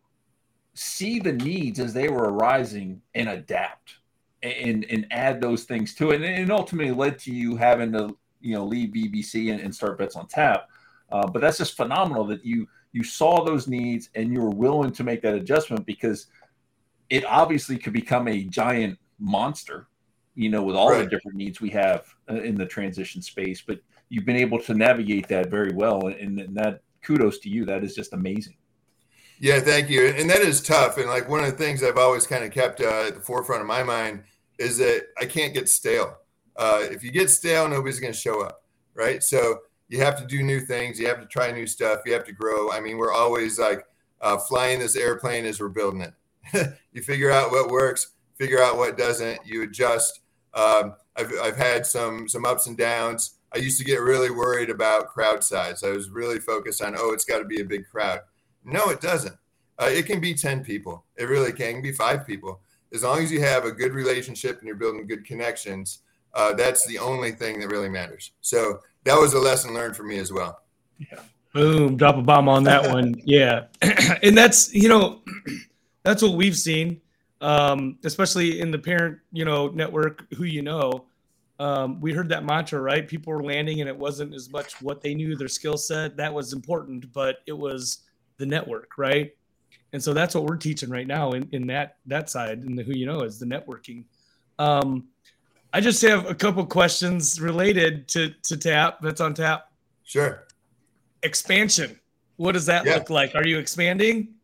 see 0.74 1.18
the 1.18 1.32
needs 1.32 1.80
as 1.80 1.94
they 1.94 2.08
were 2.08 2.30
arising 2.30 3.00
and 3.14 3.30
adapt 3.30 3.96
and 4.42 4.84
and 4.90 5.06
add 5.10 5.40
those 5.40 5.64
things 5.64 5.94
to 5.94 6.10
it 6.10 6.16
and 6.16 6.24
it 6.24 6.50
ultimately 6.50 6.92
led 6.92 7.18
to 7.18 7.32
you 7.32 7.56
having 7.56 7.92
to 7.92 8.16
you 8.40 8.54
know 8.54 8.64
leave 8.64 8.90
VBC 8.90 9.52
and, 9.52 9.60
and 9.60 9.74
start 9.74 9.98
Vets 9.98 10.16
on 10.16 10.26
Tap 10.26 10.68
uh, 11.10 11.26
but 11.26 11.40
that's 11.40 11.58
just 11.58 11.76
phenomenal 11.76 12.24
that 12.24 12.44
you 12.44 12.66
you 12.92 13.02
saw 13.04 13.44
those 13.44 13.68
needs 13.68 14.10
and 14.14 14.32
you 14.32 14.40
were 14.40 14.50
willing 14.50 14.92
to 14.92 15.04
make 15.04 15.22
that 15.22 15.34
adjustment 15.34 15.86
because 15.86 16.26
it 17.10 17.24
obviously 17.24 17.78
could 17.78 17.92
become 17.92 18.28
a 18.28 18.44
giant 18.44 18.98
monster 19.18 19.88
you 20.34 20.48
know 20.48 20.62
with 20.62 20.76
all 20.76 20.90
right. 20.90 21.04
the 21.04 21.10
different 21.10 21.36
needs 21.36 21.60
we 21.60 21.70
have 21.70 22.06
uh, 22.30 22.34
in 22.34 22.54
the 22.56 22.66
transition 22.66 23.22
space 23.22 23.62
but 23.64 23.78
you've 24.08 24.26
been 24.26 24.36
able 24.36 24.60
to 24.60 24.74
navigate 24.74 25.26
that 25.28 25.48
very 25.48 25.72
well 25.72 26.08
and, 26.08 26.38
and 26.38 26.54
that 26.54 26.82
kudos 27.02 27.38
to 27.40 27.48
you. 27.48 27.64
That 27.64 27.84
is 27.84 27.94
just 27.94 28.12
amazing. 28.12 28.56
Yeah, 29.40 29.60
thank 29.60 29.90
you. 29.90 30.06
And 30.06 30.30
that 30.30 30.40
is 30.40 30.60
tough. 30.60 30.98
And 30.98 31.08
like 31.08 31.28
one 31.28 31.42
of 31.42 31.50
the 31.50 31.56
things 31.56 31.82
I've 31.82 31.98
always 31.98 32.26
kind 32.26 32.44
of 32.44 32.52
kept 32.52 32.80
uh, 32.80 33.06
at 33.08 33.14
the 33.14 33.20
forefront 33.20 33.60
of 33.60 33.66
my 33.66 33.82
mind 33.82 34.22
is 34.58 34.78
that 34.78 35.06
I 35.18 35.24
can't 35.24 35.54
get 35.54 35.68
stale. 35.68 36.16
Uh, 36.56 36.80
if 36.82 37.02
you 37.02 37.10
get 37.10 37.30
stale, 37.30 37.68
nobody's 37.68 38.00
going 38.00 38.12
to 38.12 38.18
show 38.18 38.42
up, 38.42 38.62
right? 38.94 39.22
So 39.22 39.60
you 39.88 40.00
have 40.00 40.18
to 40.18 40.26
do 40.26 40.42
new 40.42 40.60
things. 40.60 40.98
You 40.98 41.06
have 41.08 41.20
to 41.20 41.26
try 41.26 41.50
new 41.50 41.66
stuff. 41.66 42.00
You 42.06 42.12
have 42.12 42.24
to 42.24 42.32
grow. 42.32 42.70
I 42.70 42.80
mean, 42.80 42.98
we're 42.98 43.12
always 43.12 43.58
like 43.58 43.84
uh, 44.20 44.38
flying 44.38 44.78
this 44.78 44.96
airplane 44.96 45.44
as 45.44 45.60
we're 45.60 45.68
building 45.68 46.02
it. 46.02 46.68
you 46.92 47.02
figure 47.02 47.30
out 47.30 47.50
what 47.50 47.70
works, 47.70 48.12
figure 48.36 48.62
out 48.62 48.76
what 48.76 48.98
doesn't. 48.98 49.46
You 49.46 49.62
adjust. 49.62 50.20
Um, 50.54 50.94
I've, 51.16 51.32
I've 51.42 51.56
had 51.56 51.86
some 51.86 52.28
some 52.28 52.44
ups 52.44 52.66
and 52.66 52.76
downs. 52.76 53.34
I 53.54 53.58
used 53.58 53.78
to 53.78 53.84
get 53.84 54.00
really 54.00 54.30
worried 54.30 54.70
about 54.70 55.08
crowd 55.08 55.44
size. 55.44 55.82
I 55.82 55.90
was 55.90 56.08
really 56.08 56.40
focused 56.40 56.82
on, 56.82 56.94
oh, 56.96 57.12
it's 57.12 57.26
got 57.26 57.38
to 57.38 57.44
be 57.44 57.60
a 57.60 57.64
big 57.64 57.86
crowd. 57.86 58.20
No, 58.64 58.88
it 58.88 59.00
doesn't. 59.00 59.36
Uh, 59.78 59.90
it 59.90 60.06
can 60.06 60.20
be 60.20 60.32
10 60.32 60.64
people. 60.64 61.04
It 61.16 61.24
really 61.24 61.52
can. 61.52 61.66
It 61.66 61.72
can 61.74 61.82
be 61.82 61.92
five 61.92 62.26
people. 62.26 62.60
As 62.94 63.02
long 63.02 63.20
as 63.20 63.32
you 63.32 63.40
have 63.40 63.64
a 63.64 63.72
good 63.72 63.92
relationship 63.92 64.58
and 64.58 64.66
you're 64.66 64.76
building 64.76 65.06
good 65.06 65.24
connections, 65.24 66.00
uh, 66.34 66.52
that's 66.54 66.86
the 66.86 66.98
only 66.98 67.32
thing 67.32 67.60
that 67.60 67.68
really 67.68 67.88
matters. 67.88 68.32
So 68.40 68.80
that 69.04 69.18
was 69.18 69.34
a 69.34 69.38
lesson 69.38 69.74
learned 69.74 69.96
for 69.96 70.04
me 70.04 70.18
as 70.18 70.32
well. 70.32 70.62
Yeah. 70.98 71.20
Boom. 71.54 71.96
Drop 71.96 72.16
a 72.16 72.22
bomb 72.22 72.48
on 72.48 72.64
that 72.64 72.90
one. 72.90 73.14
Yeah. 73.24 73.64
and 74.22 74.36
that's, 74.36 74.74
you 74.74 74.88
know, 74.88 75.22
that's 76.02 76.22
what 76.22 76.32
we've 76.32 76.56
seen, 76.56 77.00
um, 77.40 77.98
especially 78.04 78.60
in 78.60 78.70
the 78.70 78.78
parent, 78.78 79.18
you 79.32 79.44
know, 79.44 79.68
network, 79.68 80.26
who 80.34 80.44
you 80.44 80.62
know 80.62 81.06
um, 81.62 82.00
we 82.00 82.12
heard 82.12 82.28
that 82.30 82.44
mantra, 82.44 82.80
right? 82.80 83.06
People 83.06 83.32
were 83.32 83.44
landing, 83.44 83.80
and 83.80 83.88
it 83.88 83.96
wasn't 83.96 84.34
as 84.34 84.50
much 84.50 84.82
what 84.82 85.00
they 85.00 85.14
knew, 85.14 85.36
their 85.36 85.46
skill 85.46 85.76
set. 85.76 86.16
That 86.16 86.34
was 86.34 86.52
important, 86.52 87.12
but 87.12 87.36
it 87.46 87.52
was 87.52 87.98
the 88.38 88.46
network, 88.46 88.98
right? 88.98 89.32
And 89.92 90.02
so 90.02 90.14
that's 90.14 90.34
what 90.34 90.44
we're 90.44 90.56
teaching 90.56 90.88
right 90.88 91.06
now 91.06 91.32
in, 91.32 91.48
in 91.52 91.66
that 91.66 91.96
that 92.06 92.30
side, 92.30 92.58
and 92.58 92.80
who 92.80 92.92
you 92.92 93.06
know 93.06 93.22
is 93.22 93.38
the 93.38 93.46
networking. 93.46 94.04
Um, 94.58 95.08
I 95.72 95.80
just 95.80 96.02
have 96.02 96.28
a 96.28 96.34
couple 96.34 96.64
questions 96.66 97.40
related 97.40 98.08
to 98.08 98.30
to 98.44 98.56
tap. 98.56 99.02
Vets 99.02 99.20
on 99.20 99.34
Tap. 99.34 99.70
Sure. 100.04 100.46
Expansion. 101.22 101.98
What 102.36 102.52
does 102.52 102.66
that 102.66 102.84
yeah. 102.84 102.94
look 102.94 103.10
like? 103.10 103.34
Are 103.34 103.46
you 103.46 103.58
expanding? 103.58 104.34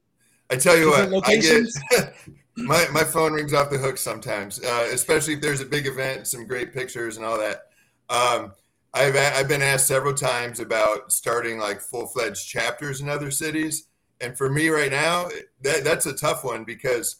I 0.50 0.56
tell 0.56 0.76
you 0.76 0.90
what, 0.90 1.28
I 1.28 1.36
get 1.36 1.66
my 2.56 2.86
my 2.92 3.04
phone 3.04 3.32
rings 3.32 3.52
off 3.52 3.70
the 3.70 3.78
hook 3.78 3.98
sometimes, 3.98 4.62
uh, 4.62 4.88
especially 4.92 5.34
if 5.34 5.40
there's 5.40 5.60
a 5.60 5.66
big 5.66 5.86
event, 5.86 6.26
some 6.26 6.46
great 6.46 6.72
pictures 6.72 7.16
and 7.16 7.26
all 7.26 7.38
that. 7.38 7.66
Um, 8.08 8.52
I've 8.94 9.16
I've 9.16 9.48
been 9.48 9.62
asked 9.62 9.86
several 9.86 10.14
times 10.14 10.60
about 10.60 11.12
starting 11.12 11.58
like 11.58 11.80
full 11.80 12.06
fledged 12.06 12.48
chapters 12.48 13.00
in 13.00 13.08
other 13.08 13.30
cities, 13.30 13.87
and 14.20 14.36
for 14.36 14.50
me 14.50 14.68
right 14.68 14.90
now, 14.90 15.28
that 15.62 15.84
that's 15.84 16.06
a 16.06 16.12
tough 16.12 16.44
one 16.44 16.64
because 16.64 17.16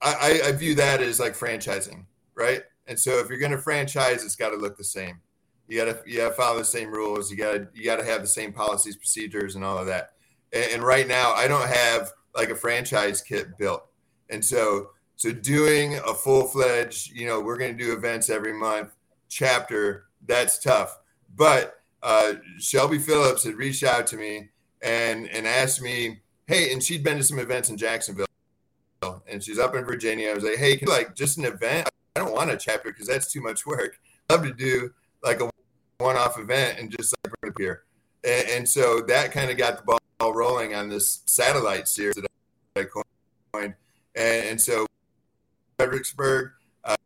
I, 0.00 0.40
I 0.46 0.52
view 0.52 0.74
that 0.76 1.00
as 1.00 1.20
like 1.20 1.34
franchising, 1.34 2.04
right? 2.34 2.62
And 2.86 2.98
so 2.98 3.18
if 3.18 3.28
you're 3.28 3.38
going 3.38 3.52
to 3.52 3.58
franchise, 3.58 4.24
it's 4.24 4.36
got 4.36 4.50
to 4.50 4.56
look 4.56 4.76
the 4.76 4.84
same. 4.84 5.20
You 5.68 5.84
got 5.84 5.84
to 5.84 6.10
you 6.10 6.18
got 6.18 6.30
to 6.30 6.34
follow 6.34 6.58
the 6.58 6.64
same 6.64 6.90
rules. 6.90 7.30
You 7.30 7.36
got 7.36 7.52
to 7.52 7.68
you 7.74 7.84
got 7.84 7.98
to 7.98 8.04
have 8.04 8.20
the 8.20 8.28
same 8.28 8.52
policies, 8.52 8.96
procedures, 8.96 9.54
and 9.54 9.64
all 9.64 9.78
of 9.78 9.86
that. 9.86 10.10
And, 10.52 10.72
and 10.72 10.82
right 10.82 11.06
now, 11.06 11.32
I 11.32 11.46
don't 11.48 11.68
have 11.68 12.12
like 12.34 12.50
a 12.50 12.56
franchise 12.56 13.20
kit 13.20 13.56
built. 13.58 13.86
And 14.30 14.44
so, 14.44 14.90
so 15.16 15.30
doing 15.30 15.96
a 15.96 16.14
full 16.14 16.46
fledged, 16.46 17.12
you 17.12 17.26
know, 17.26 17.40
we're 17.40 17.58
going 17.58 17.76
to 17.76 17.84
do 17.84 17.92
events 17.92 18.30
every 18.30 18.52
month 18.52 18.90
chapter, 19.28 20.06
that's 20.26 20.58
tough. 20.58 20.98
But 21.34 21.74
uh, 22.02 22.34
Shelby 22.58 22.98
Phillips 22.98 23.44
had 23.44 23.54
reached 23.54 23.84
out 23.84 24.06
to 24.08 24.16
me 24.16 24.50
and, 24.82 25.28
and 25.28 25.46
asked 25.46 25.80
me 25.80 26.20
hey, 26.46 26.72
and 26.72 26.82
she'd 26.82 27.02
been 27.02 27.16
to 27.16 27.24
some 27.24 27.38
events 27.38 27.70
in 27.70 27.76
Jacksonville, 27.76 28.26
and 29.26 29.42
she's 29.42 29.58
up 29.58 29.74
in 29.74 29.84
Virginia. 29.84 30.30
I 30.30 30.34
was 30.34 30.44
like, 30.44 30.56
hey, 30.56 30.78
like 30.86 31.14
just 31.14 31.38
an 31.38 31.44
event. 31.44 31.88
I 32.14 32.20
don't 32.20 32.32
want 32.32 32.50
a 32.50 32.56
chapter 32.56 32.92
because 32.92 33.06
that's 33.06 33.32
too 33.32 33.40
much 33.40 33.64
work. 33.64 33.98
I'd 34.28 34.34
love 34.34 34.44
to 34.44 34.52
do 34.52 34.92
like 35.24 35.40
a 35.40 35.50
one-off 35.98 36.38
event 36.38 36.78
and 36.78 36.90
just 36.90 37.14
like 37.24 37.32
bring 37.40 37.52
it 37.52 37.62
here. 37.62 37.84
And, 38.24 38.48
and 38.50 38.68
so 38.68 39.00
that 39.08 39.32
kind 39.32 39.50
of 39.50 39.56
got 39.56 39.78
the 39.78 39.98
ball 40.18 40.34
rolling 40.34 40.74
on 40.74 40.88
this 40.88 41.22
satellite 41.26 41.88
series 41.88 42.16
that 42.16 42.26
I 42.76 42.84
coined. 42.84 43.74
And, 44.14 44.46
and 44.46 44.60
so 44.60 44.86
Fredericksburg 45.78 46.50
uh, 46.84 46.96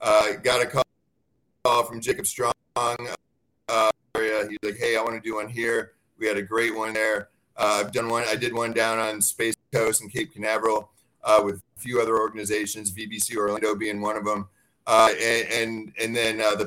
uh, 0.00 0.32
got 0.42 0.62
a 0.62 0.66
call 0.66 1.84
from 1.84 2.00
Jacob 2.00 2.26
Strong 2.26 2.52
uh, 2.76 3.90
area. 4.14 4.46
He's 4.48 4.58
like, 4.62 4.78
hey, 4.78 4.96
I 4.96 5.02
want 5.02 5.14
to 5.14 5.20
do 5.20 5.36
one 5.36 5.48
here. 5.48 5.92
We 6.22 6.28
had 6.28 6.36
a 6.36 6.42
great 6.42 6.74
one 6.74 6.92
there. 6.92 7.30
Uh, 7.56 7.82
I've 7.84 7.90
done 7.90 8.08
one. 8.08 8.22
I 8.28 8.36
did 8.36 8.54
one 8.54 8.72
down 8.72 9.00
on 9.00 9.20
Space 9.20 9.56
Coast 9.72 10.02
and 10.02 10.10
Cape 10.10 10.32
Canaveral 10.32 10.88
uh, 11.24 11.42
with 11.44 11.56
a 11.56 11.80
few 11.80 12.00
other 12.00 12.16
organizations, 12.16 12.92
VBC 12.92 13.36
Orlando 13.36 13.74
being 13.74 14.00
one 14.00 14.16
of 14.16 14.24
them, 14.24 14.48
uh, 14.86 15.10
and, 15.20 15.48
and, 15.48 15.92
and 16.00 16.14
then 16.16 16.40
uh, 16.40 16.54
the 16.54 16.66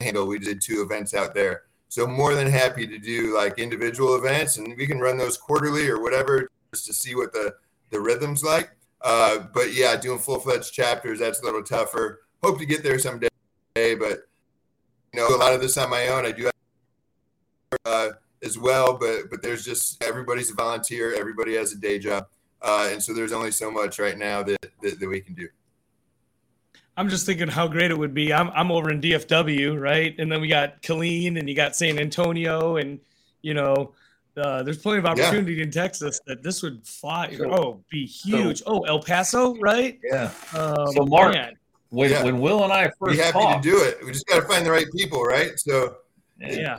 Panhandle. 0.00 0.26
We 0.26 0.38
did 0.38 0.62
two 0.62 0.80
events 0.80 1.12
out 1.12 1.34
there. 1.34 1.64
So 1.90 2.06
more 2.06 2.34
than 2.34 2.46
happy 2.46 2.86
to 2.86 2.98
do 2.98 3.36
like 3.36 3.58
individual 3.58 4.16
events, 4.16 4.56
and 4.56 4.74
we 4.74 4.86
can 4.86 4.98
run 4.98 5.18
those 5.18 5.36
quarterly 5.36 5.86
or 5.86 6.00
whatever 6.00 6.48
just 6.72 6.86
to 6.86 6.94
see 6.94 7.14
what 7.14 7.34
the 7.34 7.54
the 7.90 8.00
rhythms 8.00 8.42
like. 8.42 8.70
Uh, 9.02 9.40
but 9.52 9.74
yeah, 9.74 9.96
doing 9.96 10.18
full 10.18 10.40
fledged 10.40 10.72
chapters 10.72 11.18
that's 11.18 11.42
a 11.42 11.44
little 11.44 11.62
tougher. 11.62 12.22
Hope 12.42 12.58
to 12.58 12.64
get 12.64 12.82
there 12.82 12.98
someday, 12.98 13.28
but 13.74 14.26
you 15.12 15.20
know 15.20 15.28
a 15.28 15.36
lot 15.36 15.52
of 15.52 15.60
this 15.60 15.76
on 15.76 15.90
my 15.90 16.08
own. 16.08 16.24
I 16.24 16.32
do 16.32 16.44
have, 16.44 16.52
uh, 17.84 18.08
as 18.44 18.58
well, 18.58 18.96
but 18.96 19.30
but 19.30 19.42
there's 19.42 19.64
just 19.64 20.02
everybody's 20.02 20.50
a 20.50 20.54
volunteer. 20.54 21.14
Everybody 21.14 21.54
has 21.56 21.72
a 21.72 21.76
day 21.76 21.98
job, 21.98 22.26
uh, 22.62 22.88
and 22.92 23.02
so 23.02 23.12
there's 23.12 23.32
only 23.32 23.50
so 23.50 23.70
much 23.70 23.98
right 23.98 24.18
now 24.18 24.42
that, 24.42 24.60
that 24.82 25.00
that 25.00 25.08
we 25.08 25.20
can 25.20 25.34
do. 25.34 25.48
I'm 26.96 27.08
just 27.08 27.26
thinking 27.26 27.48
how 27.48 27.66
great 27.66 27.90
it 27.90 27.98
would 27.98 28.14
be. 28.14 28.32
I'm 28.32 28.50
I'm 28.50 28.70
over 28.70 28.90
in 28.90 29.00
DFW, 29.00 29.80
right? 29.80 30.14
And 30.18 30.30
then 30.30 30.40
we 30.40 30.48
got 30.48 30.82
Killeen 30.82 31.38
and 31.38 31.48
you 31.48 31.54
got 31.54 31.74
San 31.74 31.98
Antonio, 31.98 32.76
and 32.76 33.00
you 33.42 33.54
know, 33.54 33.92
uh, 34.36 34.62
there's 34.62 34.78
plenty 34.78 34.98
of 34.98 35.06
opportunity 35.06 35.54
yeah. 35.54 35.64
in 35.64 35.70
Texas 35.70 36.20
that 36.26 36.42
this 36.42 36.62
would 36.62 36.86
fly. 36.86 37.34
So, 37.36 37.52
oh, 37.52 37.84
be 37.90 38.06
huge. 38.06 38.58
So, 38.58 38.64
oh, 38.66 38.80
El 38.82 39.00
Paso, 39.00 39.56
right? 39.56 39.98
Yeah. 40.04 40.30
Um, 40.56 40.92
so 40.92 41.04
Mark, 41.04 41.34
man. 41.34 41.54
when 41.90 42.10
yeah. 42.10 42.22
when 42.22 42.38
Will 42.38 42.62
and 42.62 42.72
I 42.72 42.90
first 42.98 43.12
be 43.12 43.18
happy 43.18 43.32
talked, 43.32 43.64
to 43.64 43.70
do 43.70 43.82
it. 43.82 43.98
We 44.04 44.12
just 44.12 44.26
got 44.26 44.40
to 44.40 44.46
find 44.46 44.64
the 44.64 44.70
right 44.70 44.86
people, 44.94 45.22
right? 45.24 45.58
So 45.58 45.96
yeah. 46.38 46.78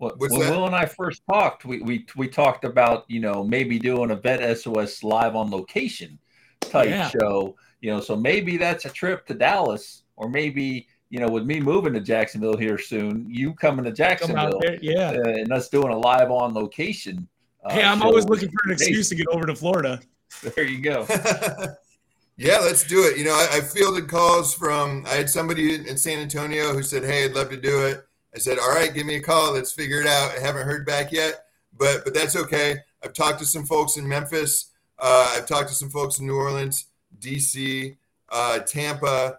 Yeah. 0.00 0.08
when 0.16 0.30
that? 0.40 0.50
Will 0.50 0.66
and 0.66 0.74
I 0.74 0.86
first 0.86 1.22
talked, 1.30 1.64
we, 1.64 1.80
we 1.80 2.06
we 2.16 2.28
talked 2.28 2.64
about 2.64 3.04
you 3.08 3.20
know 3.20 3.44
maybe 3.44 3.78
doing 3.78 4.10
a 4.10 4.16
Vet 4.16 4.58
SOS 4.58 5.02
live 5.02 5.36
on 5.36 5.50
location 5.50 6.18
type 6.60 6.88
yeah. 6.88 7.10
show 7.10 7.56
you 7.80 7.92
know, 7.92 8.00
so 8.00 8.16
maybe 8.16 8.56
that's 8.56 8.84
a 8.84 8.90
trip 8.90 9.26
to 9.26 9.34
Dallas, 9.34 10.02
or 10.16 10.28
maybe 10.28 10.88
you 11.08 11.20
know, 11.20 11.28
with 11.28 11.44
me 11.44 11.60
moving 11.60 11.92
to 11.92 12.00
Jacksonville 12.00 12.56
here 12.56 12.78
soon, 12.78 13.26
you 13.28 13.54
coming 13.54 13.84
to 13.84 13.92
Jacksonville, 13.92 14.58
there, 14.60 14.76
yeah, 14.82 15.10
uh, 15.10 15.28
and 15.28 15.52
us 15.52 15.68
doing 15.68 15.92
a 15.92 15.96
live 15.96 16.32
on 16.32 16.52
location. 16.52 17.28
Uh, 17.64 17.72
hey, 17.72 17.84
I'm 17.84 18.02
always 18.02 18.24
looking 18.24 18.48
for 18.48 18.58
an 18.64 18.72
excuse 18.72 19.08
to 19.10 19.14
get 19.14 19.28
over 19.28 19.46
to 19.46 19.54
Florida. 19.54 20.00
There 20.42 20.64
you 20.64 20.80
go. 20.80 21.06
yeah, 22.36 22.58
let's 22.58 22.82
do 22.82 23.04
it. 23.04 23.16
You 23.18 23.24
know, 23.24 23.34
I, 23.34 23.58
I, 23.58 23.60
fielded 23.60 24.08
calls 24.08 24.52
from. 24.52 25.04
I 25.06 25.14
had 25.14 25.30
somebody 25.30 25.76
in 25.88 25.96
San 25.96 26.18
Antonio 26.18 26.72
who 26.72 26.82
said, 26.82 27.04
"Hey, 27.04 27.26
I'd 27.26 27.34
love 27.34 27.50
to 27.50 27.56
do 27.56 27.86
it." 27.86 28.05
I 28.36 28.38
said, 28.38 28.58
"All 28.58 28.70
right, 28.70 28.92
give 28.92 29.06
me 29.06 29.16
a 29.16 29.22
call. 29.22 29.54
Let's 29.54 29.72
figure 29.72 30.00
it 30.00 30.06
out." 30.06 30.36
I 30.36 30.40
haven't 30.40 30.66
heard 30.66 30.84
back 30.84 31.10
yet, 31.10 31.46
but 31.76 32.04
but 32.04 32.12
that's 32.12 32.36
okay. 32.36 32.76
I've 33.02 33.14
talked 33.14 33.38
to 33.38 33.46
some 33.46 33.64
folks 33.64 33.96
in 33.96 34.06
Memphis. 34.06 34.72
Uh, 34.98 35.34
I've 35.36 35.46
talked 35.46 35.70
to 35.70 35.74
some 35.74 35.88
folks 35.88 36.18
in 36.18 36.26
New 36.26 36.36
Orleans. 36.36 36.86
DC, 37.18 37.96
uh, 38.30 38.58
Tampa, 38.60 39.38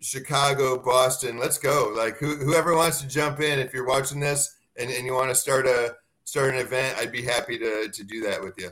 Chicago, 0.00 0.76
Boston. 0.76 1.38
Let's 1.38 1.56
go. 1.56 1.92
Like 1.96 2.18
who, 2.18 2.34
whoever 2.36 2.74
wants 2.74 3.00
to 3.00 3.06
jump 3.06 3.40
in, 3.40 3.60
if 3.60 3.72
you're 3.72 3.86
watching 3.86 4.18
this 4.18 4.56
and, 4.76 4.90
and 4.90 5.06
you 5.06 5.14
want 5.14 5.30
to 5.30 5.36
start 5.36 5.66
a 5.66 5.94
start 6.24 6.52
an 6.54 6.60
event, 6.60 6.98
I'd 6.98 7.12
be 7.12 7.22
happy 7.22 7.58
to 7.58 7.88
to 7.88 8.04
do 8.04 8.22
that 8.22 8.42
with 8.42 8.54
you. 8.58 8.70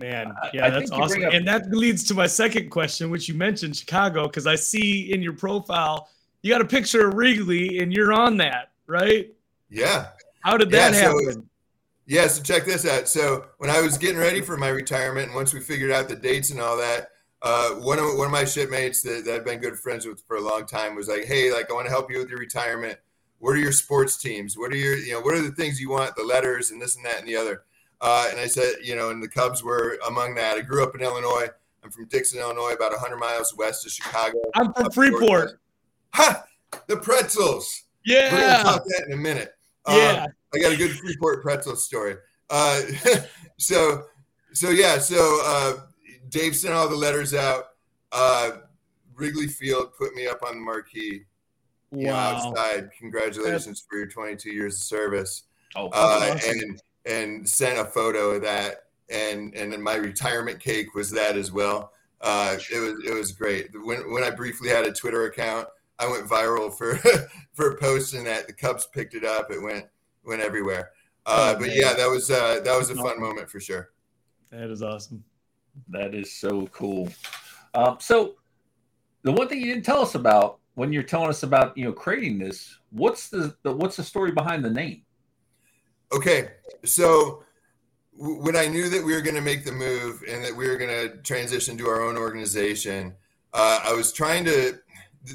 Man, 0.00 0.34
yeah, 0.52 0.66
I 0.66 0.70
that's 0.70 0.90
awesome. 0.90 1.22
Up- 1.22 1.32
and 1.32 1.46
that 1.46 1.70
leads 1.70 2.02
to 2.04 2.14
my 2.14 2.26
second 2.26 2.70
question, 2.70 3.08
which 3.08 3.28
you 3.28 3.34
mentioned 3.34 3.76
Chicago, 3.76 4.26
because 4.26 4.48
I 4.48 4.56
see 4.56 5.12
in 5.12 5.22
your 5.22 5.32
profile 5.32 6.08
you 6.42 6.52
got 6.52 6.60
a 6.60 6.66
picture 6.66 7.08
of 7.08 7.14
Wrigley 7.14 7.80
and 7.80 7.92
you're 7.92 8.12
on 8.12 8.36
that, 8.36 8.70
right? 8.86 9.32
Yeah. 9.68 10.08
How 10.40 10.56
did 10.56 10.70
that 10.70 10.92
yeah, 10.92 11.00
happen? 11.00 11.32
So, 11.32 11.44
yeah, 12.06 12.26
so 12.28 12.42
check 12.42 12.64
this 12.64 12.86
out. 12.86 13.08
So 13.08 13.46
when 13.58 13.70
I 13.70 13.80
was 13.80 13.98
getting 13.98 14.18
ready 14.18 14.40
for 14.40 14.56
my 14.56 14.68
retirement, 14.68 15.26
and 15.26 15.34
once 15.34 15.52
we 15.52 15.60
figured 15.60 15.90
out 15.90 16.08
the 16.08 16.16
dates 16.16 16.50
and 16.50 16.60
all 16.60 16.76
that, 16.76 17.10
uh, 17.42 17.70
one 17.70 17.98
of 17.98 18.16
one 18.16 18.26
of 18.26 18.32
my 18.32 18.44
shipmates 18.44 19.02
that, 19.02 19.24
that 19.24 19.34
I've 19.34 19.44
been 19.44 19.60
good 19.60 19.78
friends 19.78 20.06
with 20.06 20.22
for 20.26 20.36
a 20.36 20.40
long 20.40 20.66
time 20.66 20.94
was 20.94 21.08
like, 21.08 21.24
"Hey, 21.24 21.52
like 21.52 21.70
I 21.70 21.74
want 21.74 21.86
to 21.86 21.92
help 21.92 22.10
you 22.10 22.18
with 22.18 22.30
your 22.30 22.38
retirement. 22.38 22.98
What 23.38 23.50
are 23.52 23.58
your 23.58 23.72
sports 23.72 24.16
teams? 24.16 24.56
What 24.56 24.72
are 24.72 24.76
your 24.76 24.96
you 24.96 25.12
know 25.12 25.20
what 25.20 25.34
are 25.34 25.42
the 25.42 25.50
things 25.50 25.80
you 25.80 25.90
want? 25.90 26.16
The 26.16 26.24
letters 26.24 26.70
and 26.70 26.80
this 26.80 26.96
and 26.96 27.04
that 27.04 27.18
and 27.18 27.28
the 27.28 27.36
other." 27.36 27.62
Uh, 28.00 28.28
and 28.30 28.38
I 28.38 28.46
said, 28.46 28.74
you 28.82 28.94
know, 28.94 29.10
and 29.10 29.22
the 29.22 29.28
Cubs 29.28 29.62
were 29.62 29.98
among 30.06 30.34
that. 30.34 30.58
I 30.58 30.60
grew 30.60 30.82
up 30.82 30.94
in 30.94 31.00
Illinois. 31.00 31.48
I'm 31.82 31.90
from 31.90 32.06
Dixon, 32.06 32.40
Illinois, 32.40 32.72
about 32.72 32.92
100 32.92 33.16
miles 33.16 33.54
west 33.56 33.86
of 33.86 33.92
Chicago. 33.92 34.38
I'm 34.54 34.72
from 34.74 34.90
Freeport. 34.90 35.60
Ha! 36.12 36.44
The 36.88 36.96
pretzels. 36.96 37.84
Yeah. 38.06 38.32
We're 38.32 38.40
gonna 38.40 38.62
talk 38.62 38.84
that 38.84 39.04
in 39.06 39.12
a 39.12 39.16
minute. 39.16 39.52
Yeah. 39.88 40.24
Um, 40.24 40.32
I 40.54 40.58
got 40.58 40.72
a 40.72 40.76
good 40.76 40.92
Freeport 40.92 41.42
pretzel 41.42 41.76
story. 41.76 42.16
Uh, 42.48 42.80
so, 43.58 44.04
so 44.52 44.70
yeah, 44.70 44.98
so 44.98 45.40
uh, 45.44 45.72
Dave 46.30 46.56
sent 46.56 46.72
all 46.72 46.88
the 46.88 46.96
letters 46.96 47.34
out. 47.34 47.64
Uh, 48.12 48.50
Wrigley 49.14 49.48
Field 49.48 49.92
put 49.98 50.14
me 50.14 50.26
up 50.26 50.42
on 50.42 50.54
the 50.54 50.60
marquee. 50.60 51.24
Wow. 51.90 52.00
You 52.00 52.06
know, 52.06 52.14
outside. 52.14 52.90
Congratulations 52.98 53.66
That's... 53.66 53.80
for 53.82 53.98
your 53.98 54.06
22 54.06 54.50
years 54.50 54.76
of 54.76 54.82
service. 54.82 55.42
Oh, 55.74 55.90
uh, 55.92 56.38
and 56.46 56.80
and 57.04 57.48
sent 57.48 57.78
a 57.78 57.84
photo 57.84 58.30
of 58.30 58.42
that. 58.42 58.84
And 59.10 59.54
and 59.54 59.72
then 59.72 59.82
my 59.82 59.94
retirement 59.94 60.58
cake 60.60 60.94
was 60.94 61.10
that 61.10 61.36
as 61.36 61.52
well. 61.52 61.92
Uh, 62.20 62.56
it 62.72 62.78
was 62.78 63.04
it 63.04 63.14
was 63.14 63.32
great. 63.32 63.70
When 63.84 64.12
when 64.12 64.24
I 64.24 64.30
briefly 64.30 64.68
had 64.68 64.86
a 64.86 64.92
Twitter 64.92 65.26
account, 65.26 65.68
I 65.98 66.08
went 66.08 66.26
viral 66.26 66.72
for 66.72 66.96
for 67.54 67.76
posting 67.78 68.24
that. 68.24 68.46
The 68.46 68.52
Cubs 68.52 68.86
picked 68.86 69.14
it 69.14 69.24
up. 69.24 69.50
It 69.50 69.62
went 69.62 69.86
went 70.24 70.42
everywhere. 70.42 70.90
Uh, 71.24 71.54
oh, 71.56 71.60
but 71.60 71.74
yeah, 71.74 71.92
that 71.94 72.08
was 72.08 72.30
uh, 72.30 72.60
that 72.64 72.76
was 72.78 72.90
a 72.90 72.94
fun 72.94 73.20
moment 73.20 73.50
for 73.50 73.60
sure. 73.60 73.90
That 74.50 74.70
is 74.70 74.82
awesome. 74.82 75.24
That 75.88 76.14
is 76.14 76.32
so 76.32 76.66
cool. 76.68 77.08
Um, 77.74 77.98
so 78.00 78.36
the 79.22 79.32
one 79.32 79.48
thing 79.48 79.60
you 79.60 79.66
didn't 79.66 79.84
tell 79.84 80.00
us 80.00 80.14
about 80.14 80.58
when 80.74 80.92
you're 80.92 81.02
telling 81.02 81.28
us 81.28 81.42
about 81.42 81.76
you 81.76 81.84
know 81.84 81.92
creating 81.92 82.38
this, 82.38 82.78
what's 82.90 83.28
the, 83.28 83.56
the 83.62 83.72
what's 83.72 83.96
the 83.96 84.04
story 84.04 84.30
behind 84.30 84.64
the 84.64 84.70
name? 84.70 85.02
Okay, 86.12 86.50
so 86.84 87.42
w- 88.16 88.40
when 88.40 88.54
I 88.54 88.68
knew 88.68 88.88
that 88.88 89.04
we 89.04 89.12
were 89.12 89.20
going 89.20 89.34
to 89.34 89.42
make 89.42 89.64
the 89.64 89.72
move 89.72 90.22
and 90.28 90.44
that 90.44 90.54
we 90.54 90.68
were 90.68 90.76
going 90.76 90.90
to 90.90 91.16
transition 91.22 91.76
to 91.78 91.88
our 91.88 92.02
own 92.02 92.16
organization, 92.16 93.14
uh, 93.52 93.80
I 93.84 93.92
was 93.92 94.12
trying 94.12 94.44
to. 94.44 94.78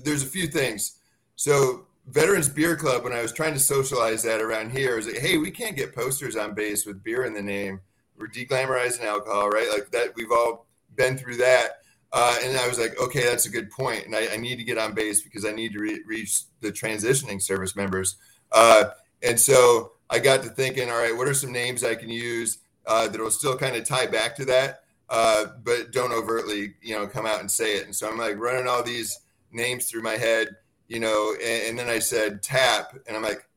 There's 0.03 0.23
a 0.23 0.27
few 0.27 0.47
things. 0.47 0.97
So 1.35 1.85
Veterans 2.07 2.49
Beer 2.49 2.75
Club, 2.75 3.03
when 3.03 3.13
I 3.13 3.21
was 3.21 3.31
trying 3.31 3.53
to 3.53 3.59
socialize 3.59 4.23
that 4.23 4.41
around 4.41 4.71
here, 4.71 4.95
was 4.95 5.07
like, 5.07 5.17
hey, 5.17 5.37
we 5.37 5.51
can't 5.51 5.75
get 5.75 5.95
posters 5.95 6.35
on 6.35 6.53
base 6.53 6.85
with 6.85 7.03
beer 7.03 7.25
in 7.25 7.33
the 7.33 7.41
name 7.41 7.81
we're 8.21 8.27
deglamorizing 8.27 9.03
alcohol, 9.03 9.49
right? 9.49 9.67
Like 9.71 9.91
that, 9.91 10.15
we've 10.15 10.31
all 10.31 10.67
been 10.95 11.17
through 11.17 11.37
that. 11.37 11.79
Uh, 12.13 12.37
and 12.43 12.55
I 12.57 12.67
was 12.67 12.77
like, 12.77 12.99
okay, 13.01 13.23
that's 13.23 13.45
a 13.45 13.49
good 13.49 13.71
point. 13.71 14.05
And 14.05 14.15
I, 14.15 14.33
I 14.33 14.37
need 14.37 14.57
to 14.57 14.63
get 14.63 14.77
on 14.77 14.93
base 14.93 15.21
because 15.21 15.45
I 15.45 15.51
need 15.51 15.73
to 15.73 15.79
re- 15.79 16.03
reach 16.05 16.43
the 16.59 16.71
transitioning 16.71 17.41
service 17.41 17.75
members. 17.75 18.17
Uh, 18.51 18.85
and 19.23 19.39
so 19.39 19.93
I 20.09 20.19
got 20.19 20.43
to 20.43 20.49
thinking, 20.49 20.89
all 20.89 20.97
right, 20.97 21.15
what 21.15 21.27
are 21.27 21.33
some 21.33 21.51
names 21.51 21.83
I 21.83 21.95
can 21.95 22.09
use 22.09 22.59
uh, 22.85 23.07
that 23.07 23.19
will 23.19 23.31
still 23.31 23.57
kind 23.57 23.75
of 23.75 23.85
tie 23.85 24.07
back 24.07 24.35
to 24.35 24.45
that, 24.45 24.83
uh, 25.09 25.45
but 25.63 25.91
don't 25.91 26.11
overtly, 26.11 26.73
you 26.81 26.95
know, 26.95 27.07
come 27.07 27.25
out 27.25 27.39
and 27.39 27.49
say 27.49 27.77
it. 27.77 27.85
And 27.85 27.95
so 27.95 28.09
I'm 28.09 28.17
like 28.17 28.37
running 28.37 28.67
all 28.67 28.83
these 28.83 29.19
names 29.51 29.87
through 29.87 30.01
my 30.01 30.17
head, 30.17 30.55
you 30.87 30.99
know, 30.99 31.35
and, 31.41 31.69
and 31.69 31.79
then 31.79 31.89
I 31.89 31.99
said 31.99 32.41
tap, 32.43 32.97
and 33.07 33.15
I'm 33.15 33.23
like, 33.23 33.47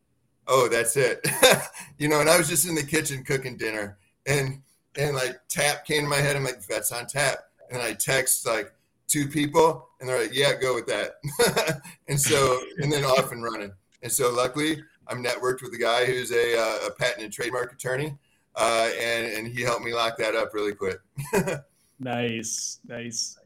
oh, 0.47 0.69
that's 0.69 0.97
it, 0.97 1.27
you 1.99 2.09
know. 2.09 2.21
And 2.21 2.29
I 2.29 2.37
was 2.37 2.49
just 2.49 2.67
in 2.67 2.75
the 2.75 2.83
kitchen 2.83 3.25
cooking 3.25 3.57
dinner, 3.57 3.99
and 4.27 4.63
and 4.97 5.15
like 5.15 5.41
tap 5.49 5.85
came 5.85 6.03
to 6.05 6.09
my 6.09 6.17
head. 6.17 6.37
I'm 6.37 6.45
like, 6.45 6.65
Vets 6.67 6.93
on 6.93 7.07
Tap. 7.07 7.39
And 7.71 7.83
I 7.83 7.95
text 7.95 8.47
like 8.47 8.73
two 9.07 9.29
people, 9.29 9.89
and 10.01 10.09
they're 10.09 10.23
like, 10.23 10.35
yeah, 10.35 10.55
go 10.55 10.75
with 10.75 10.87
that. 10.87 11.83
and 12.09 12.21
so 12.21 12.61
and 12.79 12.93
then 12.93 13.05
off 13.05 13.33
and 13.33 13.43
running. 13.43 13.73
And 14.03 14.13
so 14.13 14.31
luckily, 14.31 14.83
I'm 15.09 15.25
networked 15.25 15.63
with 15.63 15.73
a 15.75 15.79
guy 15.79 16.05
who's 16.05 16.31
a, 16.31 16.59
uh, 16.59 16.89
a 16.89 16.91
patent 16.91 17.25
and 17.25 17.33
trademark 17.33 17.73
attorney, 17.73 18.17
uh, 18.55 18.91
and 19.01 19.27
and 19.27 19.49
he 19.49 19.63
helped 19.63 19.85
me 19.85 19.95
lock 19.95 20.17
that 20.19 20.35
up 20.35 20.55
really 20.55 20.75
quick. 20.75 20.99
nice, 21.99 22.81
nice. 22.87 23.39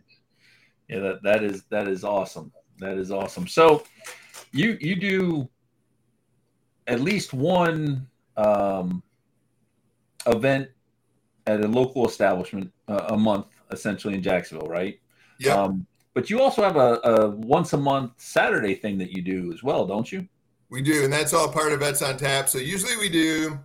Yeah, 0.88 1.00
that 1.00 1.22
that 1.22 1.44
is 1.44 1.64
that 1.70 1.88
is 1.88 2.04
awesome. 2.04 2.52
That 2.78 2.96
is 2.96 3.10
awesome. 3.10 3.46
So, 3.46 3.84
you 4.52 4.78
you 4.80 4.96
do 4.96 5.48
at 6.86 7.00
least 7.00 7.34
one 7.34 8.06
um, 8.36 9.02
event 10.26 10.68
at 11.46 11.62
a 11.62 11.68
local 11.68 12.06
establishment 12.06 12.72
uh, 12.88 13.06
a 13.08 13.16
month, 13.16 13.46
essentially 13.70 14.14
in 14.14 14.22
Jacksonville, 14.22 14.68
right? 14.68 14.98
Yeah. 15.38 15.54
Um, 15.54 15.86
but 16.14 16.30
you 16.30 16.40
also 16.40 16.62
have 16.62 16.76
a, 16.76 17.00
a 17.04 17.30
once 17.30 17.72
a 17.74 17.76
month 17.76 18.12
Saturday 18.16 18.74
thing 18.74 18.98
that 18.98 19.12
you 19.12 19.22
do 19.22 19.52
as 19.52 19.62
well, 19.62 19.86
don't 19.86 20.10
you? 20.10 20.26
We 20.70 20.82
do, 20.82 21.04
and 21.04 21.12
that's 21.12 21.32
all 21.32 21.48
part 21.50 21.72
of 21.72 21.80
Vets 21.80 22.02
on 22.02 22.16
Tap. 22.16 22.48
So 22.48 22.58
usually 22.58 22.96
we 22.96 23.08
do 23.08 23.58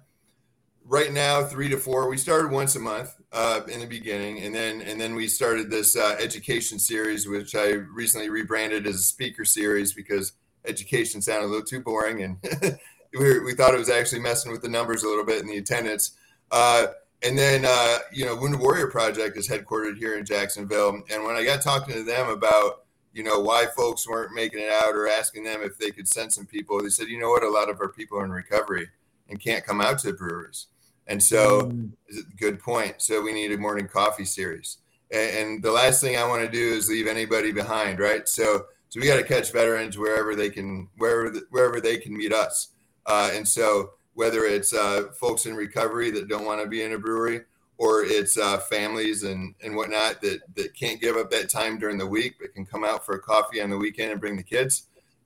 right 0.86 1.12
now 1.12 1.44
three 1.44 1.70
to 1.70 1.78
four. 1.78 2.10
We 2.10 2.18
started 2.18 2.52
once 2.52 2.76
a 2.76 2.80
month 2.80 3.16
uh, 3.32 3.62
in 3.72 3.80
the 3.80 3.86
beginning, 3.86 4.40
and 4.40 4.54
then 4.54 4.82
and 4.82 5.00
then 5.00 5.16
we 5.16 5.28
started 5.28 5.70
this 5.70 5.96
uh, 5.96 6.16
education 6.20 6.80
series, 6.80 7.28
which 7.28 7.56
I 7.56 7.72
recently 7.72 8.30
rebranded 8.30 8.88
as 8.88 8.96
a 8.96 9.04
speaker 9.04 9.46
series 9.46 9.94
because 9.94 10.34
education 10.66 11.22
sounded 11.22 11.48
a 11.48 11.50
little 11.50 11.66
too 11.66 11.82
boring, 11.82 12.24
and 12.24 12.38
we, 13.14 13.40
we 13.40 13.54
thought 13.54 13.74
it 13.74 13.80
was 13.80 13.90
actually 13.90 14.22
messing 14.22 14.52
with 14.52 14.62
the 14.62 14.70
numbers 14.70 15.04
a 15.04 15.08
little 15.08 15.26
bit 15.26 15.42
in 15.42 15.48
the 15.48 15.58
attendance. 15.58 16.12
Uh, 16.52 16.88
and 17.26 17.38
then 17.38 17.66
uh, 17.66 18.00
you 18.12 18.26
know, 18.26 18.36
Wounded 18.36 18.60
Warrior 18.60 18.88
Project 18.88 19.38
is 19.38 19.48
headquartered 19.48 19.98
here 19.98 20.18
in 20.18 20.26
Jacksonville, 20.26 21.02
and 21.12 21.24
when 21.24 21.36
I 21.36 21.44
got 21.44 21.62
talking 21.62 21.94
to 21.96 22.04
them 22.04 22.30
about 22.30 22.86
you 23.14 23.24
know 23.24 23.40
why 23.40 23.68
folks 23.76 24.08
weren't 24.08 24.34
making 24.34 24.60
it 24.60 24.72
out 24.72 24.96
or 24.96 25.08
asking 25.08 25.44
them 25.44 25.62
if 25.62 25.78
they 25.78 25.92
could 25.92 26.08
send 26.08 26.34
some 26.34 26.46
people, 26.46 26.82
they 26.82 26.90
said, 26.90 27.08
you 27.08 27.20
know 27.20 27.30
what, 27.30 27.44
a 27.44 27.50
lot 27.50 27.70
of 27.70 27.80
our 27.80 27.90
people 27.90 28.18
are 28.18 28.26
in 28.26 28.32
recovery 28.32 28.90
and 29.30 29.40
can't 29.40 29.66
come 29.66 29.82
out 29.82 30.00
to 30.00 30.08
the 30.08 30.14
breweries. 30.14 30.68
And 31.08 31.22
so, 31.22 31.64
mm. 31.64 31.92
good 32.38 32.60
point. 32.60 33.02
So 33.02 33.22
we 33.22 33.34
need 33.34 33.52
a 33.52 33.58
morning 33.58 33.88
coffee 33.88 34.26
series. 34.26 34.78
And, 35.12 35.38
and 35.38 35.64
the 35.64 35.72
last 35.72 36.02
thing 36.02 36.18
I 36.18 36.28
want 36.28 36.44
to 36.44 36.50
do 36.50 36.74
is 36.74 36.90
leave 36.90 37.08
anybody 37.08 37.52
behind, 37.52 38.00
right? 38.00 38.28
So, 38.28 38.66
so 38.90 39.00
we 39.00 39.08
got 39.08 39.18
to 39.18 39.24
catch 39.24 39.52
veterans 39.52 39.98
wherever 39.98 40.36
they 40.36 40.50
can, 40.50 40.88
wherever 40.98 41.36
wherever 41.50 41.82
they 41.82 41.98
can 41.98 42.16
meet 42.16 42.32
us. 42.32 42.70
Uh, 43.06 43.32
and 43.34 43.48
so, 43.48 43.92
whether 44.14 44.46
it's 44.46 44.74
uh, 44.74 45.06
folks 45.20 45.46
in 45.46 45.56
recovery 45.56 46.12
that 46.12 46.30
don't 46.30 46.46
want 46.46 46.62
to 46.62 46.68
be 46.68 46.84
in 46.84 46.94
a 46.94 47.00
brewery, 47.00 47.42
or 47.78 48.04
it's 48.04 48.38
uh, 48.38 48.60
families 48.60 49.24
and 49.24 49.56
and 49.64 49.76
whatnot 49.76 50.22
that 50.22 50.42
that 50.56 50.74
can't 50.76 51.02
give 51.02 51.18
up 51.18 51.32
that 51.32 51.50
time 51.50 51.78
during 51.78 51.98
the 51.98 52.08
week, 52.08 52.36
but 52.40 52.54
can 52.54 52.66
come 52.66 52.86
out 52.86 53.06
for 53.06 53.16
a 53.16 53.20
coffee 53.20 53.62
on 53.62 53.70
the 53.70 53.78
weekend 53.78 54.12
and 54.12 54.22
bring 54.22 54.38
the 54.38 54.44
kids. 54.44 54.84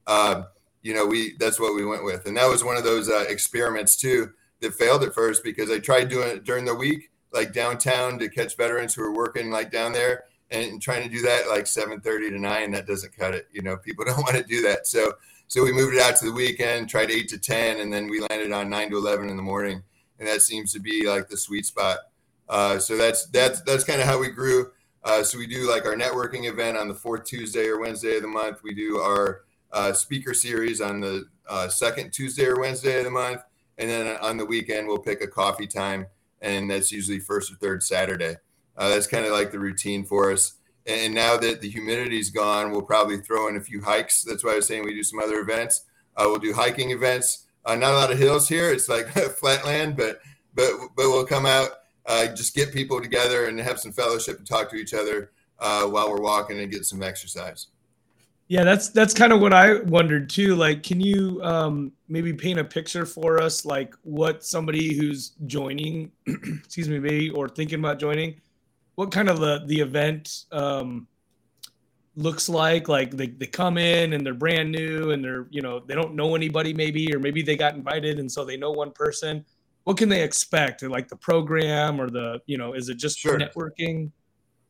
Uh, 0.07 0.43
you 0.81 0.93
know, 0.93 1.05
we 1.05 1.36
that's 1.38 1.60
what 1.60 1.75
we 1.75 1.86
went 1.86 2.03
with, 2.03 2.25
and 2.25 2.38
that 2.38 2.50
was 2.50 2.63
one 2.63 2.77
of 2.77 2.84
those 2.84 3.10
uh, 3.10 3.25
experiments 3.27 3.96
too 3.96 4.31
that 4.62 4.74
failed 4.74 5.04
at 5.04 5.14
first 5.14 5.44
because 5.44 5.70
I 5.70 5.80
tried 5.80 6.10
doing 6.10 6.30
it 6.30 6.44
during 6.44 6.66
the 6.66 6.76
week, 6.76 7.12
like 7.32 7.54
downtown 7.54 8.18
to 8.20 8.30
catch 8.30 8.56
veterans 8.58 8.94
who 8.94 9.04
were 9.04 9.14
working 9.14 9.52
like 9.52 9.72
down 9.72 9.94
there 9.94 10.24
and 10.52 10.82
trying 10.82 11.04
to 11.04 11.10
do 11.10 11.22
that 11.24 11.50
like 11.50 11.66
7:30 11.66 12.30
to 12.30 12.40
9 12.40 12.72
that 12.72 12.88
doesn't 12.88 13.16
cut 13.18 13.34
it 13.34 13.48
you 13.52 13.62
know 13.62 13.78
people 13.78 14.06
don't 14.06 14.18
want 14.18 14.36
to 14.36 14.44
do 14.44 14.62
that. 14.64 14.88
So 14.88 15.14
so 15.48 15.64
we 15.64 15.72
moved 15.72 15.96
it 15.96 16.02
out 16.02 16.16
to 16.18 16.26
the 16.26 16.32
weekend 16.32 16.90
tried 16.90 17.12
8 17.12 17.28
to 17.30 17.38
10 17.38 17.80
and 17.80 17.92
then 17.92 18.10
we 18.10 18.22
landed 18.30 18.52
on 18.52 18.70
9 18.70 18.89
to 18.91 18.98
11 18.98 19.30
in 19.30 19.38
the 19.38 19.43
morning 19.43 19.84
and 20.20 20.28
that 20.28 20.41
seems 20.41 20.74
to 20.74 20.80
be 20.80 21.08
like 21.08 21.30
the 21.30 21.38
sweet 21.38 21.65
spot. 21.65 22.00
Uh, 22.50 22.80
so 22.80 22.98
that's 22.98 23.26
that's 23.28 23.62
that's 23.62 23.84
kind 23.84 24.02
of 24.02 24.08
how 24.08 24.20
we 24.20 24.30
grew. 24.30 24.72
Uh, 25.04 25.24
so 25.24 25.38
we 25.38 25.48
do 25.48 25.70
like 25.70 25.86
our 25.86 25.96
networking 25.96 26.50
event 26.50 26.78
on 26.78 26.88
the 26.88 26.93
fourth 26.93 27.24
tuesday 27.24 27.67
or 27.67 27.80
wednesday 27.80 28.15
of 28.15 28.22
the 28.22 28.28
month. 28.28 28.63
We 28.63 28.74
do 28.74 28.98
our 28.98 29.41
uh, 29.72 29.93
speaker 29.93 30.34
series 30.34 30.80
on 30.82 31.02
the 31.02 31.28
uh, 31.48 31.67
second 31.67 32.12
tuesday 32.12 32.46
or 32.46 32.60
wednesday 32.60 33.00
of 33.00 33.06
the 33.06 33.12
month 33.12 33.41
and 33.78 33.90
then 33.90 34.18
on 34.22 34.38
the 34.38 34.46
weekend 34.46 34.88
we'll 34.88 35.00
pick 35.00 35.22
a 35.22 35.28
coffee 35.28 35.68
time, 35.68 36.08
and 36.42 36.70
that's 36.70 36.92
usually 36.92 37.20
first 37.20 37.52
or 37.52 37.56
third 37.56 37.84
Saturday. 37.84 38.36
Uh, 38.76 38.90
that's 38.90 39.08
kind 39.08 39.26
of 39.26 39.32
like 39.32 39.52
the 39.52 39.60
routine 39.60 40.06
for 40.06 40.32
us. 40.32 40.54
And 40.86 41.13
now 41.13 41.36
that 41.38 41.60
the 41.62 41.70
humidity's 41.70 42.30
gone, 42.30 42.72
we'll 42.72 42.82
probably 42.82 43.18
throw 43.18 43.48
in 43.48 43.58
a 43.58 43.62
few 43.62 43.82
hikes. 43.82 44.24
That's 44.24 44.44
why 44.44 44.54
I 44.54 44.56
was 44.56 44.68
saying 44.68 44.86
we 44.86 44.94
do 44.94 45.04
some 45.04 45.20
other 45.20 45.40
events. 45.40 45.86
Uh, 46.16 46.26
we'll 46.28 46.40
do 46.40 46.54
hiking 46.54 46.92
events. 46.92 47.48
Uh, 47.66 47.76
not 47.76 47.92
a 47.92 47.96
lot 47.96 48.12
of 48.12 48.18
hills 48.18 48.48
here. 48.48 48.72
It's 48.72 48.88
like 48.88 49.08
flat 49.40 49.66
land, 49.66 49.98
but 49.98 50.22
but 50.56 50.72
but 50.96 51.10
we'll 51.10 51.26
come 51.26 51.46
out, 51.46 51.70
uh, 52.06 52.28
just 52.28 52.56
get 52.56 52.74
people 52.74 53.02
together 53.02 53.46
and 53.46 53.60
have 53.60 53.80
some 53.80 53.92
fellowship 53.92 54.38
and 54.38 54.48
talk 54.48 54.70
to 54.70 54.78
each 54.78 54.94
other 54.94 55.32
uh, 55.60 55.84
while 55.86 56.10
we're 56.10 56.22
walking 56.22 56.60
and 56.60 56.72
get 56.72 56.86
some 56.86 57.04
exercise. 57.04 57.68
Yeah, 58.49 58.63
that's 58.63 58.89
that's 58.89 59.13
kind 59.13 59.33
of 59.33 59.41
what 59.41 59.53
I 59.53 59.81
wondered 59.81 60.29
too. 60.29 60.55
Like, 60.55 60.81
can 60.81 61.01
you 61.01 61.41
um, 61.43 61.91
maybe 62.07 62.31
paint 62.31 62.60
a 62.60 62.63
picture 62.63 63.05
for 63.05 63.41
us, 63.41 63.65
like 63.65 63.93
what 64.03 64.43
somebody 64.43 64.93
who's 64.93 65.31
joining, 65.47 66.12
excuse 66.27 66.88
me, 66.88 66.97
maybe 66.97 67.29
or 67.29 67.49
thinking 67.49 67.79
about 67.79 67.99
joining, 67.99 68.39
what 68.95 69.12
kind 69.12 69.29
of 69.29 69.39
the 69.39 69.63
the 69.65 69.81
event 69.81 70.45
um, 70.53 71.07
looks 72.15 72.47
like? 72.47 72.88
Like 72.88 73.12
they, 73.12 73.27
they 73.27 73.47
come 73.47 73.77
in 73.77 74.13
and 74.13 74.25
they're 74.25 74.33
brand 74.33 74.71
new 74.71 75.12
and 75.12 75.21
they're 75.21 75.47
you 75.49 75.62
know 75.62 75.81
they 75.81 75.95
don't 75.95 76.15
know 76.15 76.33
anybody 76.33 76.73
maybe 76.73 77.13
or 77.13 77.19
maybe 77.19 77.41
they 77.41 77.57
got 77.57 77.75
invited 77.75 78.17
and 78.17 78.31
so 78.31 78.45
they 78.45 78.55
know 78.55 78.71
one 78.71 78.91
person. 78.91 79.43
What 79.83 79.97
can 79.97 80.07
they 80.07 80.23
expect? 80.23 80.83
Like 80.83 81.10
the 81.10 81.17
program 81.17 81.99
or 81.99 82.10
the 82.10 82.41
you 82.45 82.57
know 82.57 82.73
is 82.73 82.88
it 82.88 82.97
just 82.97 83.19
sure. 83.19 83.38
networking? 83.38 84.12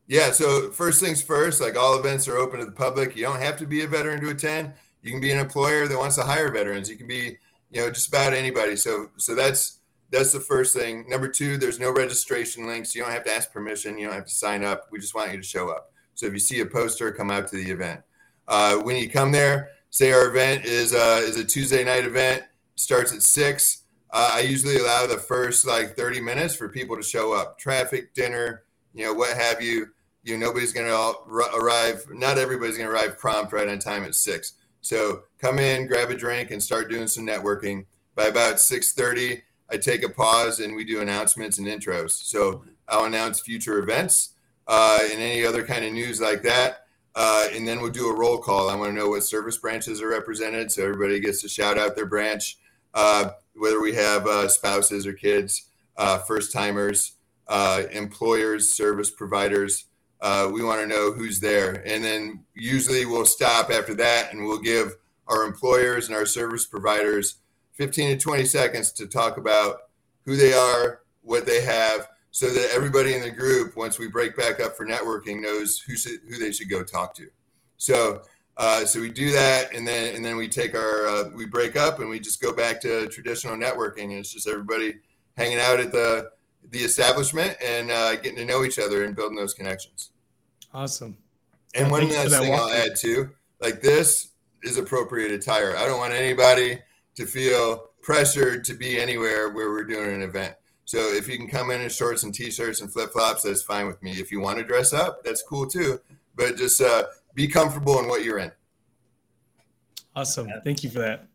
Yeah. 0.08 0.32
So 0.32 0.72
first 0.72 1.02
things 1.02 1.22
first, 1.22 1.60
like 1.62 1.78
all 1.78 2.00
events 2.00 2.28
are 2.28 2.38
open 2.38 2.60
to 2.60 2.66
the 2.66 2.72
public. 2.72 3.16
You 3.16 3.24
don't 3.24 3.42
have 3.42 3.58
to 3.58 3.66
be 3.66 3.84
a 3.84 3.88
veteran 3.88 4.22
to 4.22 4.30
attend. 4.30 4.74
You 5.02 5.12
can 5.12 5.20
be 5.20 5.32
an 5.32 5.40
employer 5.40 5.88
that 5.88 5.98
wants 5.98 6.16
to 6.16 6.24
hire 6.24 6.52
veterans. 6.52 6.90
You 6.90 6.96
can 6.96 7.08
be, 7.08 7.38
you 7.72 7.82
know, 7.82 7.90
just 7.90 8.08
about 8.08 8.34
anybody. 8.34 8.76
So 8.76 9.10
so 9.18 9.36
that's 9.36 9.80
that's 10.10 10.32
the 10.32 10.40
first 10.40 10.76
thing. 10.76 11.08
Number 11.10 11.28
two, 11.28 11.58
there's 11.58 11.80
no 11.80 11.92
registration 11.92 12.66
links. 12.66 12.96
You 12.96 13.04
don't 13.04 13.12
have 13.12 13.26
to 13.26 13.34
ask 13.34 13.52
permission. 13.52 13.98
You 13.98 14.08
don't 14.08 14.16
have 14.16 14.26
to 14.26 14.32
sign 14.32 14.64
up. 14.64 14.88
We 14.92 15.00
just 15.00 15.14
want 15.14 15.32
you 15.32 15.38
to 15.38 15.44
show 15.44 15.70
up. 15.70 15.92
So 16.16 16.26
if 16.26 16.34
you 16.34 16.40
see 16.40 16.62
a 16.62 16.66
poster, 16.66 17.12
come 17.12 17.30
out 17.30 17.48
to 17.50 17.58
the 17.58 17.70
event. 17.70 18.02
Uh, 18.48 18.78
when 18.78 18.96
you 18.96 19.10
come 19.10 19.32
there, 19.32 19.72
say 19.90 20.14
our 20.14 20.30
event 20.30 20.64
is 20.64 20.94
uh, 20.94 21.22
is 21.24 21.38
a 21.38 21.44
Tuesday 21.44 21.84
night 21.84 22.06
event. 22.06 22.44
Starts 22.76 23.14
at 23.14 23.24
six. 23.24 23.84
Uh, 24.12 24.32
I 24.36 24.40
usually 24.40 24.78
allow 24.78 25.06
the 25.06 25.18
first 25.18 25.68
like 25.68 25.98
30 25.98 26.22
minutes 26.22 26.56
for 26.56 26.70
people 26.70 26.96
to 26.96 27.04
show 27.04 27.34
up. 27.34 27.60
Traffic, 27.60 28.14
dinner, 28.14 28.64
you 28.94 29.06
know, 29.06 29.14
what 29.14 29.36
have 29.36 29.62
you 29.62 29.88
you 30.28 30.38
know, 30.38 30.48
nobody's 30.48 30.74
going 30.74 30.88
to 30.88 31.58
arrive. 31.58 32.06
Not 32.12 32.38
everybody's 32.38 32.78
going 32.78 32.90
to 32.90 32.94
arrive 32.94 33.18
prompt 33.18 33.54
right 33.54 33.68
on 33.68 33.80
time 33.80 34.04
at 34.04 34.14
six. 34.14 34.54
So 34.82 35.24
come 35.40 35.58
in, 35.58 35.88
grab 35.88 36.12
a 36.12 36.16
drink, 36.16 36.52
and 36.52 36.62
start 36.62 36.90
doing 36.90 37.08
some 37.08 37.26
networking. 37.26 37.86
By 38.16 38.26
about 38.26 38.60
six 38.60 38.94
thirty, 38.94 39.44
I 39.70 39.78
take 39.78 40.04
a 40.04 40.10
pause 40.10 40.60
and 40.60 40.76
we 40.76 40.84
do 40.84 41.02
announcements 41.02 41.60
and 41.60 41.68
intros. 41.68 42.12
So 42.12 42.64
I'll 42.88 43.06
announce 43.06 43.40
future 43.40 43.80
events 43.80 44.34
uh, 44.68 45.00
and 45.02 45.22
any 45.22 45.46
other 45.46 45.64
kind 45.64 45.86
of 45.86 45.94
news 45.94 46.20
like 46.20 46.42
that. 46.44 46.88
Uh, 47.16 47.48
and 47.54 47.68
then 47.68 47.82
we'll 47.82 47.92
do 47.92 48.10
a 48.10 48.16
roll 48.16 48.38
call. 48.38 48.70
I 48.70 48.76
want 48.76 48.92
to 48.92 48.96
know 48.96 49.10
what 49.10 49.24
service 49.24 49.58
branches 49.58 50.02
are 50.02 50.10
represented, 50.10 50.72
so 50.72 50.84
everybody 50.84 51.20
gets 51.20 51.42
to 51.42 51.50
shout 51.50 51.78
out 51.78 51.96
their 51.96 52.06
branch. 52.06 52.58
Uh, 52.94 53.32
whether 53.56 53.82
we 53.82 53.94
have 53.96 54.28
uh, 54.28 54.48
spouses 54.48 55.08
or 55.08 55.14
kids, 55.14 55.70
uh, 55.98 56.20
first 56.20 56.52
timers, 56.52 57.14
uh, 57.48 57.84
employers, 57.92 58.72
service 58.72 59.10
providers 59.10 59.86
uh, 60.22 60.50
we 60.52 60.64
want 60.64 60.82
to 60.82 60.88
know 60.88 61.12
who's 61.12 61.40
there. 61.40 61.84
And 61.86 62.04
then 62.04 62.44
usually 62.54 63.06
we'll 63.06 63.26
stop 63.26 63.72
after 63.72 63.94
that 63.96 64.32
and 64.32 64.44
we'll 64.46 64.62
give 64.62 64.96
our 65.28 65.44
employers 65.44 66.08
and 66.08 66.16
our 66.16 66.26
service 66.26 66.66
providers 66.66 67.36
15 67.74 68.18
to 68.18 68.24
20 68.24 68.46
seconds 68.46 68.92
to 68.94 69.08
talk 69.08 69.38
about 69.38 69.82
who 70.26 70.36
they 70.36 70.54
are, 70.54 71.02
what 71.22 71.46
they 71.46 71.62
have, 71.62 72.08
so 72.32 72.50
that 72.50 72.70
everybody 72.74 73.14
in 73.14 73.22
the 73.22 73.32
group, 73.32 73.76
once 73.76 74.00
we 74.00 74.08
break 74.08 74.36
back 74.36 74.60
up 74.60 74.76
for 74.76 74.86
networking, 74.86 75.42
knows 75.42 75.80
who 75.80 75.96
should, 75.96 76.20
who 76.28 76.38
they 76.38 76.52
should 76.52 76.70
go 76.70 76.84
talk 76.84 77.14
to. 77.16 77.28
So, 77.78 78.24
uh, 78.58 78.86
so 78.86 79.00
we 79.00 79.12
do 79.12 79.32
that, 79.32 79.74
and 79.74 79.88
then 79.88 80.16
and 80.16 80.26
then 80.26 80.36
we 80.36 80.48
take 80.48 80.74
our 80.74 81.08
uh, 81.08 81.30
we 81.36 81.46
break 81.46 81.76
up 81.76 82.00
and 82.00 82.10
we 82.10 82.20
just 82.20 82.42
go 82.42 82.52
back 82.52 82.82
to 82.82 83.08
traditional 83.08 83.56
networking. 83.56 84.06
And 84.06 84.14
it's 84.14 84.34
just 84.34 84.48
everybody 84.48 84.96
hanging 85.38 85.60
out 85.60 85.80
at 85.80 85.92
the 85.92 86.32
the 86.72 86.80
establishment 86.80 87.56
and 87.64 87.92
uh, 87.92 88.16
getting 88.16 88.38
to 88.38 88.46
know 88.46 88.64
each 88.64 88.80
other 88.80 89.04
and 89.04 89.16
building 89.16 89.38
those 89.38 89.54
connections. 89.54 90.12
Awesome. 90.74 91.18
And 91.76 91.92
one 91.92 92.10
last 92.10 92.32
thing 92.38 92.54
I'll 92.54 92.70
add 92.70 92.96
too, 92.96 93.30
like 93.62 93.82
this 93.82 94.32
is 94.64 94.78
appropriate 94.78 95.32
attire. 95.32 95.76
I 95.76 95.86
don't 95.86 96.00
want 96.00 96.14
anybody 96.14 96.80
to 97.16 97.26
feel 97.26 97.90
pressured 98.02 98.64
to 98.66 98.74
be 98.74 99.00
anywhere 99.00 99.50
where 99.50 99.70
we're 99.70 99.84
doing 99.84 100.14
an 100.14 100.22
event. 100.22 100.56
So 100.86 101.00
if 101.00 101.28
you 101.28 101.38
can 101.38 101.50
come 101.50 101.72
in 101.72 101.82
in 101.82 101.90
shorts 101.90 102.24
and 102.24 102.34
t-shirts 102.34 102.82
and 102.82 102.92
flip-flops, 102.92 103.44
that's 103.44 103.62
fine 103.62 103.88
with 103.88 104.02
me. 104.02 104.12
If 104.12 104.32
you 104.32 104.40
want 104.40 104.58
to 104.58 104.64
dress 104.64 104.94
up, 104.94 105.24
that's 105.24 105.44
cool 105.44 105.68
too. 105.68 106.00
But 106.36 106.56
just 106.56 106.80
uh, 106.80 107.04
be 107.34 107.48
comfortable 107.48 108.00
in 108.00 108.08
what 108.08 108.24
you're 108.24 108.40
in. 108.40 108.52
Awesome. 110.16 110.48
Thank 110.64 110.84
you 110.84 110.90
for 110.90 111.00
that. 111.00 111.28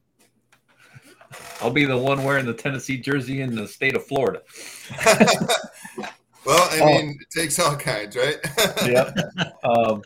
I'll 1.60 1.70
be 1.70 1.84
the 1.84 1.96
one 1.96 2.24
wearing 2.24 2.46
the 2.46 2.54
Tennessee 2.54 2.98
jersey 2.98 3.40
in 3.40 3.54
the 3.54 3.68
state 3.68 3.94
of 3.94 4.04
Florida. 4.06 4.42
well, 6.44 6.68
I 6.70 6.80
oh. 6.80 6.86
mean, 6.86 7.18
it 7.20 7.30
takes 7.30 7.58
all 7.58 7.76
kinds, 7.76 8.16
right? 8.16 8.38
yeah. 8.86 9.12
Um, 9.64 10.02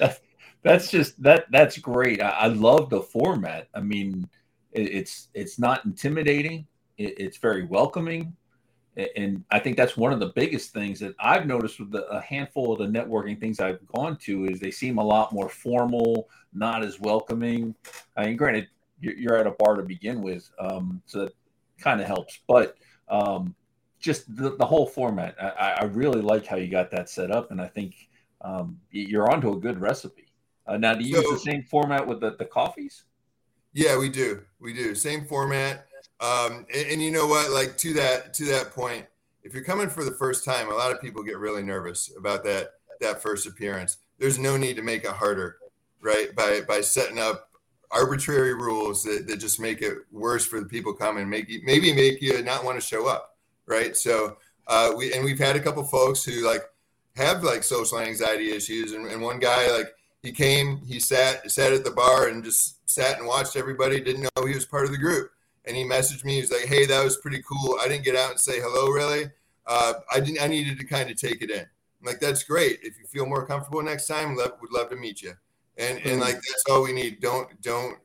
that's 0.62 0.90
just 0.90 1.22
that. 1.22 1.46
That's 1.50 1.78
great. 1.78 2.22
I, 2.22 2.30
I, 2.30 2.46
love 2.48 2.90
the 2.90 3.02
format. 3.02 3.68
I 3.74 3.80
mean, 3.80 4.28
it, 4.72 4.82
it's 4.94 5.28
it's 5.34 5.58
not 5.58 5.84
intimidating. 5.84 6.66
It, 6.98 7.14
it's 7.18 7.38
very 7.38 7.64
welcoming, 7.64 8.36
and 9.16 9.44
I 9.50 9.58
think 9.58 9.76
that's 9.76 9.96
one 9.96 10.12
of 10.12 10.20
the 10.20 10.32
biggest 10.34 10.72
things 10.72 11.00
that 11.00 11.14
I've 11.20 11.46
noticed 11.46 11.78
with 11.78 11.90
the, 11.90 12.06
a 12.08 12.20
handful 12.20 12.72
of 12.72 12.78
the 12.78 12.86
networking 12.98 13.38
things 13.38 13.60
I've 13.60 13.86
gone 13.88 14.16
to 14.18 14.46
is 14.46 14.58
they 14.58 14.70
seem 14.70 14.98
a 14.98 15.04
lot 15.04 15.32
more 15.32 15.48
formal, 15.48 16.28
not 16.52 16.82
as 16.82 16.98
welcoming. 16.98 17.74
I 18.16 18.26
mean, 18.26 18.36
granted, 18.36 18.68
you're, 19.00 19.36
at 19.36 19.46
a 19.46 19.52
bar 19.52 19.76
to 19.76 19.82
begin 19.82 20.22
with, 20.22 20.50
um, 20.58 21.02
so 21.06 21.20
that 21.20 21.34
kind 21.78 22.00
of 22.00 22.06
helps. 22.06 22.40
But 22.46 22.76
um, 23.08 23.54
just 23.98 24.34
the, 24.36 24.56
the 24.56 24.64
whole 24.64 24.86
format. 24.86 25.36
I, 25.40 25.78
I, 25.80 25.84
really 25.84 26.20
like 26.20 26.46
how 26.46 26.56
you 26.56 26.68
got 26.68 26.90
that 26.90 27.08
set 27.08 27.30
up, 27.30 27.50
and 27.50 27.60
I 27.60 27.66
think 27.66 27.94
um, 28.40 28.78
you're 28.90 29.30
onto 29.30 29.52
a 29.52 29.58
good 29.58 29.80
recipe. 29.80 30.26
Uh, 30.66 30.76
now, 30.76 30.94
do 30.94 31.04
you 31.04 31.16
so, 31.16 31.20
use 31.22 31.44
the 31.44 31.50
same 31.50 31.62
format 31.62 32.06
with 32.06 32.20
the, 32.20 32.36
the 32.36 32.44
coffees? 32.44 33.04
Yeah, 33.72 33.98
we 33.98 34.08
do. 34.08 34.42
We 34.60 34.72
do 34.72 34.94
same 34.94 35.26
format. 35.26 35.86
Um, 36.20 36.66
and, 36.74 36.92
and, 36.92 37.02
you 37.02 37.10
know 37.10 37.26
what? 37.26 37.50
Like 37.50 37.76
to 37.78 37.92
that 37.94 38.32
to 38.34 38.46
that 38.46 38.70
point, 38.70 39.06
if 39.42 39.52
you're 39.52 39.64
coming 39.64 39.88
for 39.88 40.02
the 40.02 40.12
first 40.12 40.44
time, 40.44 40.70
a 40.70 40.74
lot 40.74 40.92
of 40.92 41.00
people 41.00 41.22
get 41.22 41.38
really 41.38 41.62
nervous 41.62 42.10
about 42.16 42.42
that 42.44 42.70
that 43.00 43.20
first 43.20 43.46
appearance. 43.46 43.98
There's 44.18 44.38
no 44.38 44.56
need 44.56 44.76
to 44.76 44.82
make 44.82 45.04
it 45.04 45.10
harder, 45.10 45.58
right? 46.00 46.34
By 46.34 46.62
by 46.66 46.80
setting 46.80 47.18
up 47.18 47.50
arbitrary 47.90 48.54
rules 48.54 49.02
that, 49.04 49.26
that 49.28 49.38
just 49.38 49.60
make 49.60 49.82
it 49.82 49.98
worse 50.10 50.44
for 50.44 50.60
the 50.60 50.66
people 50.66 50.92
coming, 50.92 51.28
make 51.28 51.48
you, 51.48 51.60
maybe 51.64 51.92
make 51.92 52.20
you 52.20 52.42
not 52.42 52.64
want 52.64 52.80
to 52.80 52.86
show 52.86 53.06
up, 53.06 53.36
right? 53.66 53.96
So 53.96 54.36
uh, 54.66 54.92
we 54.96 55.12
and 55.12 55.24
we've 55.24 55.38
had 55.38 55.56
a 55.56 55.60
couple 55.60 55.84
folks 55.84 56.24
who 56.24 56.46
like 56.46 56.62
have 57.16 57.42
like 57.42 57.62
social 57.62 57.98
anxiety 57.98 58.50
issues, 58.52 58.92
and, 58.92 59.06
and 59.06 59.22
one 59.22 59.38
guy 59.38 59.70
like 59.72 59.94
he 60.22 60.32
came, 60.32 60.78
he 60.86 61.00
sat 61.00 61.50
sat 61.50 61.72
at 61.72 61.84
the 61.84 61.90
bar 61.90 62.28
and 62.28 62.44
just 62.44 62.88
sat 62.88 63.18
and 63.18 63.26
watched 63.26 63.56
everybody, 63.56 64.00
didn't 64.00 64.22
know 64.22 64.46
he 64.46 64.54
was 64.54 64.66
part 64.66 64.84
of 64.84 64.90
the 64.90 64.98
group 64.98 65.30
and 65.66 65.76
he 65.76 65.84
messaged 65.84 66.24
me. 66.24 66.36
He's 66.36 66.52
like, 66.52 66.66
"Hey, 66.66 66.86
that 66.86 67.04
was 67.04 67.16
pretty 67.18 67.42
cool. 67.42 67.78
I 67.82 67.88
didn't 67.88 68.04
get 68.04 68.16
out 68.16 68.30
and 68.30 68.40
say 68.40 68.60
hello, 68.60 68.88
really. 68.90 69.30
Uh, 69.66 69.94
I 70.12 70.20
didn't. 70.20 70.40
I 70.40 70.46
needed 70.46 70.78
to 70.78 70.84
kind 70.84 71.10
of 71.10 71.16
take 71.16 71.42
it 71.42 71.50
in. 71.50 71.60
I'm 71.60 72.06
like, 72.06 72.20
that's 72.20 72.44
great. 72.44 72.78
If 72.82 72.98
you 72.98 73.06
feel 73.06 73.26
more 73.26 73.46
comfortable 73.46 73.82
next 73.82 74.06
time, 74.06 74.36
love, 74.36 74.52
would 74.60 74.72
love 74.72 74.90
to 74.90 74.96
meet 74.96 75.22
you. 75.22 75.32
And 75.78 75.98
and 76.04 76.20
like 76.20 76.34
that's 76.34 76.64
all 76.70 76.82
we 76.82 76.92
need. 76.92 77.20
Don't 77.20 77.60
don't 77.60 77.98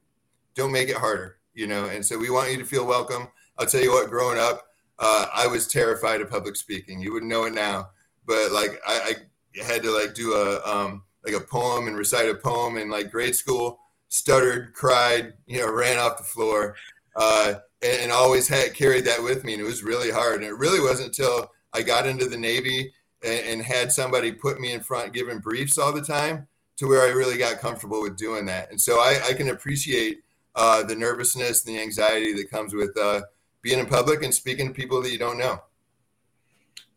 don't 0.56 0.72
make 0.72 0.90
it 0.90 0.98
harder, 0.98 1.38
you 1.54 1.68
know. 1.68 1.86
And 1.86 2.06
so 2.06 2.18
we 2.18 2.30
want 2.30 2.52
you 2.52 2.58
to 2.58 2.66
feel 2.66 2.86
welcome. 2.86 3.28
I'll 3.58 3.66
tell 3.66 3.82
you 3.82 3.92
what. 3.92 4.10
Growing 4.10 4.40
up, 4.40 4.68
uh, 5.00 5.28
I 5.34 5.48
was 5.48 5.68
terrified 5.68 6.22
of 6.22 6.30
public 6.30 6.56
speaking. 6.56 7.00
You 7.00 7.14
wouldn't 7.14 7.32
know 7.32 7.46
it 7.46 7.54
now, 7.54 7.90
but 8.26 8.52
like 8.52 8.80
I, 8.86 9.16
I 9.60 9.64
had 9.64 9.84
to 9.84 9.92
like 9.92 10.14
do 10.14 10.34
a 10.34 10.62
um, 10.70 11.04
like 11.26 11.36
a 11.36 11.40
poem 11.40 11.88
and 11.88 11.96
recite 11.96 12.30
a 12.30 12.36
poem 12.36 12.78
in 12.78 12.90
like 12.90 13.12
grade 13.12 13.36
school. 13.36 13.80
Stuttered, 14.10 14.74
cried, 14.74 15.36
you 15.48 15.60
know, 15.60 15.72
ran 15.72 15.98
off 15.98 16.18
the 16.18 16.24
floor 16.26 16.76
uh, 17.16 17.54
and, 17.82 18.02
and, 18.02 18.12
always 18.12 18.46
had 18.46 18.74
carried 18.74 19.06
that 19.06 19.24
with 19.24 19.46
me. 19.46 19.54
And 19.54 19.62
it 19.62 19.66
was 19.66 19.84
really 19.84 20.12
hard. 20.12 20.36
And 20.36 20.44
it 20.44 20.58
really 20.58 20.82
wasn't 20.82 21.18
until 21.18 21.50
I 21.72 21.82
got 21.82 22.06
into 22.06 22.26
the 22.26 22.38
Navy 22.38 22.92
and, 23.24 23.40
and 23.48 23.62
had 23.62 23.90
somebody 23.90 24.34
put 24.34 24.60
me 24.60 24.74
in 24.74 24.82
front 24.82 25.14
giving 25.14 25.40
briefs 25.40 25.78
all 25.78 25.94
the 25.94 26.02
time 26.02 26.48
to 26.82 26.88
where 26.88 27.08
I 27.08 27.12
really 27.12 27.38
got 27.38 27.60
comfortable 27.60 28.02
with 28.02 28.18
doing 28.18 28.44
that. 28.48 28.72
And 28.72 28.82
so 28.82 28.98
I, 28.98 29.20
I 29.30 29.34
can 29.34 29.50
appreciate 29.50 30.18
uh, 30.56 30.82
the 30.82 30.96
nervousness 30.96 31.64
and 31.64 31.76
the 31.76 31.80
anxiety 31.80 32.34
that 32.34 32.50
comes 32.50 32.74
with 32.74 32.98
uh, 32.98 33.22
being 33.62 33.78
in 33.78 33.86
public 33.86 34.24
and 34.24 34.34
speaking 34.34 34.70
to 34.70 34.74
people 34.74 35.00
that 35.04 35.12
you 35.12 35.20
don't 35.20 35.38
know. 35.38 35.62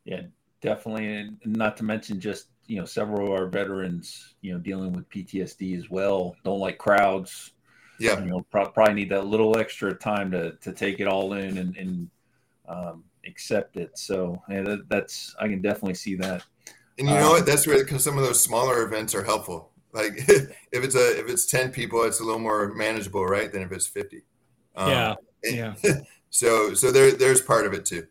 Yeah, 0.06 0.22
definitely. 0.62 1.14
And 1.14 1.38
not 1.44 1.76
to 1.76 1.84
mention 1.84 2.18
just, 2.18 2.46
you 2.66 2.78
know, 2.78 2.86
several 2.86 3.26
of 3.26 3.38
our 3.38 3.46
veterans, 3.46 4.36
you 4.40 4.54
know, 4.54 4.58
dealing 4.58 4.94
with 4.94 5.06
PTSD 5.10 5.76
as 5.76 5.90
well, 5.90 6.34
don't 6.44 6.60
like 6.60 6.78
crowds, 6.78 7.52
yeah, 8.00 8.18
you 8.20 8.30
know, 8.30 8.40
pro- 8.50 8.70
probably 8.70 8.94
need 8.94 9.10
that 9.10 9.26
little 9.26 9.58
extra 9.58 9.92
time 9.92 10.30
to 10.30 10.52
to 10.62 10.72
take 10.72 10.98
it 10.98 11.06
all 11.06 11.34
in 11.34 11.58
and, 11.58 11.76
and 11.76 12.10
um, 12.66 13.04
accept 13.26 13.76
it. 13.76 13.98
So 13.98 14.42
yeah, 14.48 14.62
that, 14.62 14.88
that's 14.88 15.36
I 15.38 15.46
can 15.46 15.60
definitely 15.60 15.94
see 15.94 16.14
that. 16.16 16.42
And 16.98 17.06
you 17.06 17.14
know 17.14 17.26
um, 17.26 17.32
what? 17.32 17.46
That's 17.46 17.66
where 17.66 17.86
some 17.98 18.16
of 18.16 18.24
those 18.24 18.42
smaller 18.42 18.82
events 18.82 19.14
are 19.14 19.22
helpful. 19.22 19.72
Like 19.94 20.12
if 20.16 20.54
it's 20.72 20.96
a 20.96 21.20
if 21.20 21.30
it's 21.30 21.46
ten 21.46 21.70
people, 21.70 22.02
it's 22.02 22.20
a 22.20 22.24
little 22.24 22.40
more 22.40 22.74
manageable, 22.74 23.24
right? 23.24 23.50
Than 23.50 23.62
if 23.62 23.72
it's 23.72 23.86
fifty. 23.86 24.22
Um, 24.76 24.90
yeah, 24.90 25.14
yeah. 25.44 25.74
so 26.30 26.74
so 26.74 26.90
there 26.90 27.12
there's 27.12 27.40
part 27.40 27.64
of 27.64 27.72
it 27.72 27.86
too. 27.86 28.06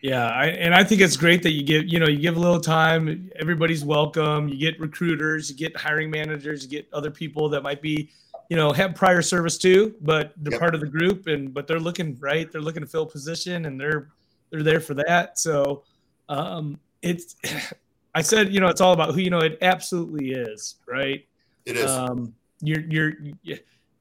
Yeah, 0.00 0.28
I, 0.28 0.46
and 0.46 0.72
I 0.72 0.84
think 0.84 1.00
it's 1.00 1.16
great 1.16 1.42
that 1.42 1.50
you 1.50 1.64
give 1.64 1.86
you 1.88 1.98
know 1.98 2.06
you 2.06 2.18
give 2.18 2.36
a 2.36 2.40
little 2.40 2.60
time. 2.60 3.30
Everybody's 3.36 3.84
welcome. 3.84 4.48
You 4.48 4.56
get 4.56 4.78
recruiters, 4.78 5.50
you 5.50 5.56
get 5.56 5.76
hiring 5.76 6.10
managers, 6.10 6.62
you 6.62 6.70
get 6.70 6.88
other 6.92 7.10
people 7.10 7.48
that 7.48 7.64
might 7.64 7.82
be 7.82 8.10
you 8.48 8.56
know 8.56 8.72
have 8.72 8.94
prior 8.94 9.20
service 9.20 9.58
too, 9.58 9.96
but 10.00 10.32
they're 10.36 10.52
yep. 10.52 10.60
part 10.60 10.76
of 10.76 10.80
the 10.80 10.86
group 10.86 11.26
and 11.26 11.52
but 11.52 11.66
they're 11.66 11.80
looking 11.80 12.16
right. 12.20 12.50
They're 12.52 12.60
looking 12.60 12.82
to 12.82 12.88
fill 12.88 13.04
position 13.04 13.66
and 13.66 13.80
they're 13.80 14.10
they're 14.50 14.62
there 14.62 14.80
for 14.80 14.94
that. 14.94 15.40
So 15.40 15.82
um, 16.28 16.78
it's 17.02 17.34
I 18.14 18.22
said 18.22 18.52
you 18.52 18.60
know 18.60 18.68
it's 18.68 18.80
all 18.80 18.92
about 18.92 19.14
who 19.14 19.20
you 19.20 19.30
know 19.30 19.40
it 19.40 19.58
absolutely 19.62 20.32
is 20.32 20.76
right. 20.86 21.26
It 21.64 21.76
is. 21.76 21.90
Um, 21.90 22.34
you're 22.60 22.80
you're. 22.88 23.12
you're 23.42 23.58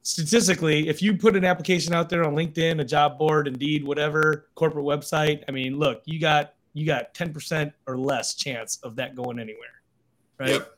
statistically, 0.08 0.88
if 0.88 1.02
you 1.02 1.18
put 1.18 1.36
an 1.36 1.44
application 1.44 1.94
out 1.94 2.08
there 2.08 2.26
on 2.26 2.34
LinkedIn, 2.34 2.80
a 2.80 2.86
job 2.86 3.18
board, 3.20 3.46
Indeed, 3.46 3.86
whatever 3.86 4.48
corporate 4.56 4.86
website, 4.86 5.44
I 5.50 5.52
mean, 5.52 5.78
look, 5.78 6.02
you 6.06 6.18
got 6.18 6.54
you 6.74 6.86
got 6.86 7.14
10% 7.14 7.74
or 7.88 7.98
less 7.98 8.36
chance 8.36 8.78
of 8.84 8.96
that 8.98 9.16
going 9.16 9.40
anywhere. 9.40 9.82
Right. 10.40 10.52
Yep. 10.52 10.78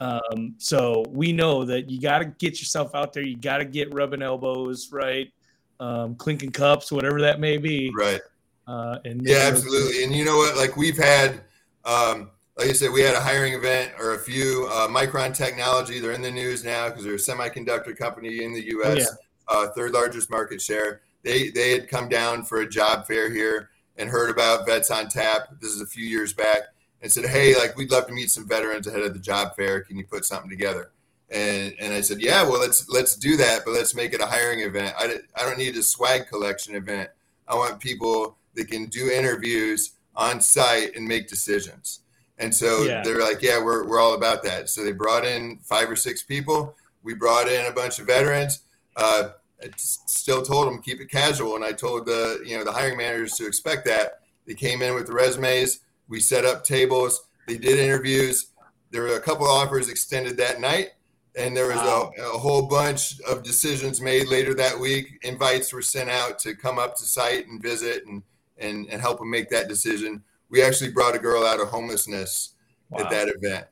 Um, 0.00 0.54
so 0.58 1.04
we 1.10 1.32
know 1.32 1.64
that 1.66 1.90
you 1.90 2.00
got 2.00 2.20
to 2.20 2.24
get 2.24 2.58
yourself 2.60 2.94
out 2.94 3.12
there. 3.12 3.22
You 3.22 3.36
got 3.36 3.58
to 3.58 3.66
get 3.66 3.92
rubbing 3.92 4.22
elbows, 4.22 4.90
right? 4.90 5.30
Um, 5.78 6.14
clinking 6.14 6.50
cups, 6.50 6.90
whatever 6.90 7.20
that 7.20 7.40
may 7.40 7.58
be. 7.58 7.92
Right. 7.94 8.20
Uh, 8.66 8.98
and 9.04 9.20
yeah, 9.22 9.50
absolutely. 9.52 10.02
And 10.02 10.14
you 10.14 10.24
know 10.24 10.38
what? 10.38 10.56
Like 10.56 10.76
we've 10.76 10.96
had, 10.96 11.42
um, 11.84 12.30
like 12.56 12.68
I 12.68 12.72
said, 12.72 12.92
we 12.92 13.00
had 13.00 13.14
a 13.14 13.20
hiring 13.20 13.54
event 13.54 13.92
or 13.98 14.14
a 14.14 14.18
few. 14.18 14.68
Uh, 14.70 14.86
Micron 14.86 15.34
Technology, 15.34 15.98
they're 15.98 16.12
in 16.12 16.22
the 16.22 16.30
news 16.30 16.64
now 16.64 16.88
because 16.88 17.04
they're 17.04 17.14
a 17.14 17.16
semiconductor 17.16 17.96
company 17.96 18.44
in 18.44 18.52
the 18.52 18.64
U.S., 18.68 19.08
oh, 19.48 19.62
yeah. 19.62 19.66
uh, 19.66 19.70
third 19.72 19.92
largest 19.92 20.30
market 20.30 20.62
share. 20.62 21.00
They 21.22 21.50
they 21.50 21.72
had 21.72 21.88
come 21.88 22.08
down 22.08 22.44
for 22.44 22.60
a 22.60 22.68
job 22.68 23.06
fair 23.06 23.30
here 23.30 23.70
and 23.96 24.08
heard 24.08 24.30
about 24.30 24.66
Vets 24.66 24.90
on 24.90 25.08
Tap. 25.08 25.48
This 25.60 25.70
is 25.70 25.80
a 25.80 25.86
few 25.86 26.04
years 26.04 26.32
back 26.32 26.60
and 27.02 27.10
said, 27.10 27.24
"Hey, 27.26 27.56
like 27.56 27.76
we'd 27.76 27.90
love 27.90 28.06
to 28.06 28.12
meet 28.12 28.30
some 28.30 28.46
veterans 28.46 28.86
ahead 28.86 29.02
of 29.02 29.14
the 29.14 29.20
job 29.20 29.56
fair. 29.56 29.80
Can 29.80 29.96
you 29.96 30.04
put 30.04 30.24
something 30.24 30.50
together?" 30.50 30.92
And 31.30 31.74
and 31.80 31.92
I 31.92 32.02
said, 32.02 32.20
"Yeah, 32.20 32.42
well 32.42 32.60
let's 32.60 32.88
let's 32.88 33.16
do 33.16 33.36
that, 33.38 33.64
but 33.64 33.72
let's 33.72 33.94
make 33.94 34.12
it 34.12 34.20
a 34.20 34.26
hiring 34.26 34.60
event. 34.60 34.94
I, 34.98 35.16
I 35.34 35.42
don't 35.42 35.58
need 35.58 35.76
a 35.76 35.82
swag 35.82 36.28
collection 36.28 36.74
event. 36.76 37.10
I 37.48 37.56
want 37.56 37.80
people 37.80 38.36
that 38.54 38.68
can 38.68 38.86
do 38.86 39.10
interviews 39.10 39.92
on 40.14 40.40
site 40.40 40.94
and 40.94 41.08
make 41.08 41.26
decisions." 41.26 42.00
And 42.38 42.54
so 42.54 42.82
yeah. 42.82 43.02
they're 43.02 43.20
like, 43.20 43.42
"Yeah, 43.42 43.62
we're 43.62 43.86
we're 43.86 44.00
all 44.00 44.14
about 44.14 44.42
that." 44.44 44.68
So 44.68 44.82
they 44.84 44.92
brought 44.92 45.24
in 45.24 45.58
five 45.62 45.88
or 45.88 45.96
six 45.96 46.22
people. 46.22 46.74
We 47.02 47.14
brought 47.14 47.48
in 47.48 47.66
a 47.66 47.72
bunch 47.72 47.98
of 47.98 48.06
veterans. 48.06 48.60
Uh, 48.96 49.30
I 49.62 49.68
still 49.76 50.42
told 50.42 50.66
them 50.66 50.82
keep 50.82 51.00
it 51.00 51.10
casual, 51.10 51.54
and 51.54 51.64
I 51.64 51.72
told 51.72 52.06
the 52.06 52.42
you 52.44 52.56
know 52.56 52.64
the 52.64 52.72
hiring 52.72 52.96
managers 52.96 53.34
to 53.34 53.46
expect 53.46 53.84
that. 53.86 54.20
They 54.46 54.54
came 54.54 54.82
in 54.82 54.94
with 54.94 55.06
the 55.06 55.12
resumes 55.12 55.80
we 56.08 56.20
set 56.20 56.44
up 56.44 56.64
tables. 56.64 57.24
They 57.46 57.56
did 57.56 57.78
interviews. 57.78 58.48
There 58.90 59.02
were 59.02 59.16
a 59.16 59.20
couple 59.20 59.46
offers 59.46 59.88
extended 59.88 60.36
that 60.38 60.60
night, 60.60 60.90
and 61.36 61.56
there 61.56 61.66
was 61.66 61.76
wow. 61.76 62.12
a, 62.18 62.22
a, 62.22 62.38
whole 62.38 62.66
bunch 62.66 63.20
of 63.20 63.42
decisions 63.42 64.00
made 64.00 64.28
later 64.28 64.54
that 64.54 64.78
week. 64.78 65.18
Invites 65.22 65.72
were 65.72 65.82
sent 65.82 66.10
out 66.10 66.38
to 66.40 66.54
come 66.54 66.78
up 66.78 66.96
to 66.96 67.04
site 67.04 67.46
and 67.46 67.62
visit 67.62 68.04
and 68.06 68.22
and, 68.58 68.86
and 68.88 69.00
help 69.00 69.18
them 69.18 69.30
make 69.30 69.50
that 69.50 69.68
decision. 69.68 70.22
We 70.54 70.62
actually 70.62 70.92
brought 70.92 71.16
a 71.16 71.18
girl 71.18 71.44
out 71.44 71.58
of 71.58 71.66
homelessness 71.66 72.54
wow. 72.88 73.00
at 73.00 73.10
that 73.10 73.28
event. 73.28 73.66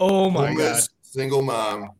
Oh 0.00 0.28
my 0.28 0.52
god! 0.52 0.82
Single 1.02 1.42
mom, 1.42 1.90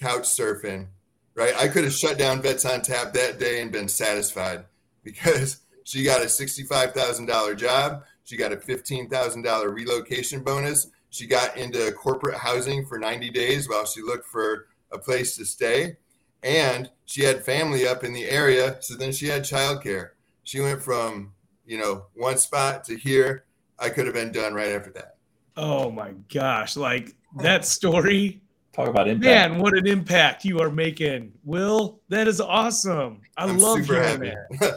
couch 0.00 0.22
surfing. 0.22 0.86
Right, 1.34 1.54
I 1.58 1.68
could 1.68 1.84
have 1.84 1.92
shut 1.92 2.16
down 2.16 2.40
Vets 2.40 2.64
on 2.64 2.80
Tap 2.80 3.12
that 3.12 3.38
day 3.38 3.60
and 3.60 3.70
been 3.70 3.88
satisfied 3.88 4.64
because 5.04 5.60
she 5.84 6.04
got 6.04 6.24
a 6.24 6.28
sixty-five 6.30 6.92
thousand 6.92 7.26
dollar 7.26 7.54
job. 7.54 8.04
She 8.24 8.38
got 8.38 8.50
a 8.50 8.56
$15,000 8.56 9.74
relocation 9.74 10.42
bonus. 10.42 10.88
She 11.10 11.26
got 11.26 11.56
into 11.58 11.92
corporate 11.92 12.38
housing 12.38 12.86
for 12.86 12.98
90 12.98 13.30
days 13.30 13.68
while 13.68 13.84
she 13.84 14.00
looked 14.00 14.26
for 14.26 14.66
a 14.90 14.98
place 14.98 15.36
to 15.36 15.44
stay. 15.44 15.98
And 16.42 16.90
she 17.04 17.22
had 17.22 17.44
family 17.44 17.86
up 17.86 18.02
in 18.04 18.14
the 18.14 18.24
area. 18.24 18.78
So 18.80 18.96
then 18.96 19.12
she 19.12 19.28
had 19.28 19.42
childcare. 19.42 20.10
She 20.42 20.60
went 20.60 20.82
from, 20.82 21.34
you 21.66 21.78
know, 21.78 22.06
one 22.14 22.38
spot 22.38 22.82
to 22.84 22.96
here. 22.96 23.44
I 23.78 23.88
could 23.88 24.06
have 24.06 24.14
been 24.14 24.32
done 24.32 24.54
right 24.54 24.72
after 24.72 24.90
that. 24.92 25.16
Oh 25.56 25.90
my 25.90 26.12
gosh. 26.32 26.76
Like 26.76 27.14
that 27.38 27.64
story. 27.64 28.40
Talk 28.72 28.88
about 28.88 29.08
impact. 29.08 29.52
Man, 29.52 29.58
what 29.58 29.76
an 29.76 29.86
impact 29.86 30.44
you 30.44 30.60
are 30.60 30.70
making. 30.70 31.32
Will, 31.44 32.00
that 32.08 32.28
is 32.28 32.40
awesome. 32.40 33.22
I 33.36 33.44
I'm 33.44 33.58
love 33.58 33.78
super 33.78 34.02
happy. 34.02 34.32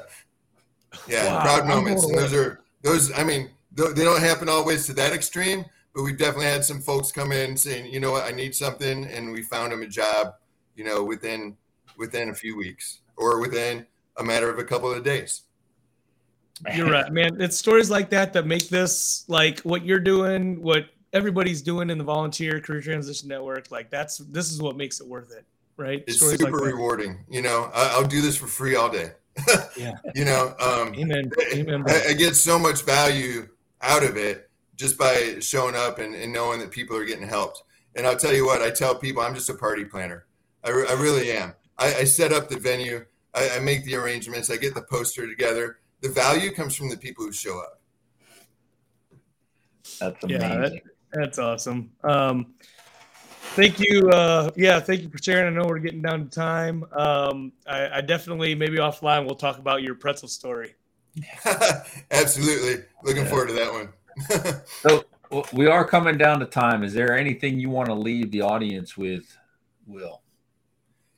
yeah, 1.08 1.34
wow. 1.34 1.42
proud 1.42 1.68
moments. 1.68 2.06
And 2.06 2.18
those 2.18 2.34
are 2.34 2.62
those, 2.82 3.12
I 3.18 3.24
mean, 3.24 3.50
they 3.74 4.04
don't 4.04 4.22
happen 4.22 4.48
always 4.48 4.86
to 4.88 4.94
that 4.94 5.12
extreme, 5.14 5.66
but 5.94 6.04
we've 6.04 6.18
definitely 6.18 6.46
had 6.46 6.64
some 6.64 6.80
folks 6.80 7.12
come 7.12 7.32
in 7.32 7.58
saying, 7.58 7.92
you 7.92 8.00
know 8.00 8.12
what, 8.12 8.26
I 8.26 8.32
need 8.32 8.56
something, 8.56 9.06
and 9.06 9.32
we 9.34 9.42
found 9.42 9.72
them 9.72 9.82
a 9.82 9.88
job, 9.88 10.36
you 10.76 10.84
know, 10.84 11.04
within 11.04 11.58
within 11.98 12.30
a 12.30 12.34
few 12.34 12.56
weeks 12.56 13.02
or 13.18 13.42
within 13.42 13.86
a 14.18 14.24
matter 14.24 14.50
of 14.50 14.60
a 14.60 14.64
couple 14.64 14.92
of 14.92 15.04
days. 15.04 15.42
You're 16.76 16.90
right, 16.90 17.12
man. 17.12 17.42
It's 17.42 17.58
stories 17.58 17.90
like 17.90 18.10
that 18.10 18.34
that 18.34 18.46
make 18.46 18.70
this 18.70 19.26
like 19.28 19.60
what 19.62 19.86
you're 19.86 20.00
doing, 20.00 20.62
what 20.62 20.86
everybody's 21.14 21.62
doing 21.62 21.90
in 21.90 21.98
the 21.98 22.04
volunteer 22.04 22.60
career 22.60 22.82
transition 22.82 23.30
network. 23.30 23.72
Like 23.72 23.90
that's 23.90 24.18
this 24.18 24.52
is 24.52 24.62
what 24.62 24.76
makes 24.76 25.00
it 25.00 25.08
worth 25.08 25.32
it, 25.32 25.46
right? 25.78 26.04
It's 26.08 26.18
stories 26.18 26.40
super 26.40 26.58
like 26.58 26.66
rewarding. 26.74 27.20
You 27.30 27.42
know, 27.42 27.72
I'll 27.74 28.08
do 28.08 28.22
this 28.22 28.36
for 28.36 28.48
free 28.48 28.76
all 28.76 28.90
day. 28.90 29.12
Yeah. 29.78 29.94
you 30.14 30.26
know, 30.26 30.54
um, 30.60 30.94
Amen. 30.96 31.32
Amen. 31.54 31.86
I, 31.88 32.10
I 32.10 32.14
get 32.14 32.36
so 32.36 32.60
much 32.60 32.82
value 32.82 33.48
out 33.82 34.04
of 34.04 34.18
it 34.18 34.50
just 34.76 34.98
by 34.98 35.38
showing 35.40 35.76
up 35.76 36.00
and, 36.00 36.14
and 36.16 36.34
knowing 36.34 36.60
that 36.60 36.72
people 36.72 36.98
are 36.98 37.06
getting 37.06 37.28
helped. 37.28 37.64
And 37.96 38.06
I'll 38.06 38.18
tell 38.18 38.34
you 38.34 38.46
what, 38.46 38.62
I 38.62 38.70
tell 38.70 38.96
people 38.96 39.22
I'm 39.22 39.34
just 39.34 39.50
a 39.50 39.54
party 39.54 39.86
planner. 39.86 40.26
I, 40.64 40.72
re- 40.72 40.88
I 40.90 40.94
really 40.94 41.32
am. 41.32 41.54
I, 41.78 41.96
I 41.96 42.04
set 42.04 42.34
up 42.34 42.50
the 42.50 42.58
venue, 42.58 43.06
I, 43.34 43.50
I 43.56 43.60
make 43.60 43.86
the 43.86 43.96
arrangements, 43.96 44.50
I 44.50 44.58
get 44.58 44.76
the 44.76 44.82
poster 44.82 45.28
together. 45.28 45.80
The 46.02 46.10
value 46.10 46.52
comes 46.52 46.76
from 46.76 46.90
the 46.90 46.98
people 46.98 47.26
who 47.26 47.32
show 47.32 47.60
up. 47.60 47.82
That's 50.00 50.18
Yeah, 50.28 50.38
amazing. 50.38 50.60
that- 50.76 50.84
That's 51.12 51.40
awesome. 51.40 51.92
Um, 52.04 52.54
thank 53.56 53.80
you. 53.80 54.10
Uh, 54.10 54.52
yeah, 54.56 54.80
thank 54.80 55.02
you 55.02 55.10
for 55.10 55.18
sharing. 55.18 55.48
I 55.48 55.60
know 55.60 55.68
we're 55.68 55.80
getting 55.80 56.02
down 56.04 56.26
to 56.26 56.30
time. 56.30 56.84
Um, 56.94 57.52
I, 57.68 57.98
I 57.98 58.02
definitely 58.02 58.54
maybe 58.56 58.78
offline 58.78 59.26
we'll 59.26 59.36
talk 59.36 59.58
about 59.58 59.82
your 59.82 59.96
pretzel 59.96 60.28
story. 60.28 60.76
Absolutely. 62.12 62.84
Looking 63.04 63.24
Yeah. 63.24 63.30
forward 63.30 63.48
to 63.48 63.54
that 63.56 63.72
one. 63.74 63.94
So 64.82 65.06
we 65.54 65.68
are 65.68 65.86
coming 65.86 66.18
down 66.18 66.40
to 66.40 66.46
time. 66.46 66.84
Is 66.84 66.94
there 66.94 67.18
anything 67.18 67.60
you 67.60 67.70
want 67.70 67.88
to 67.88 67.94
leave 67.94 68.32
the 68.32 68.42
audience 68.42 68.98
with, 68.98 69.36
Will? 69.88 70.22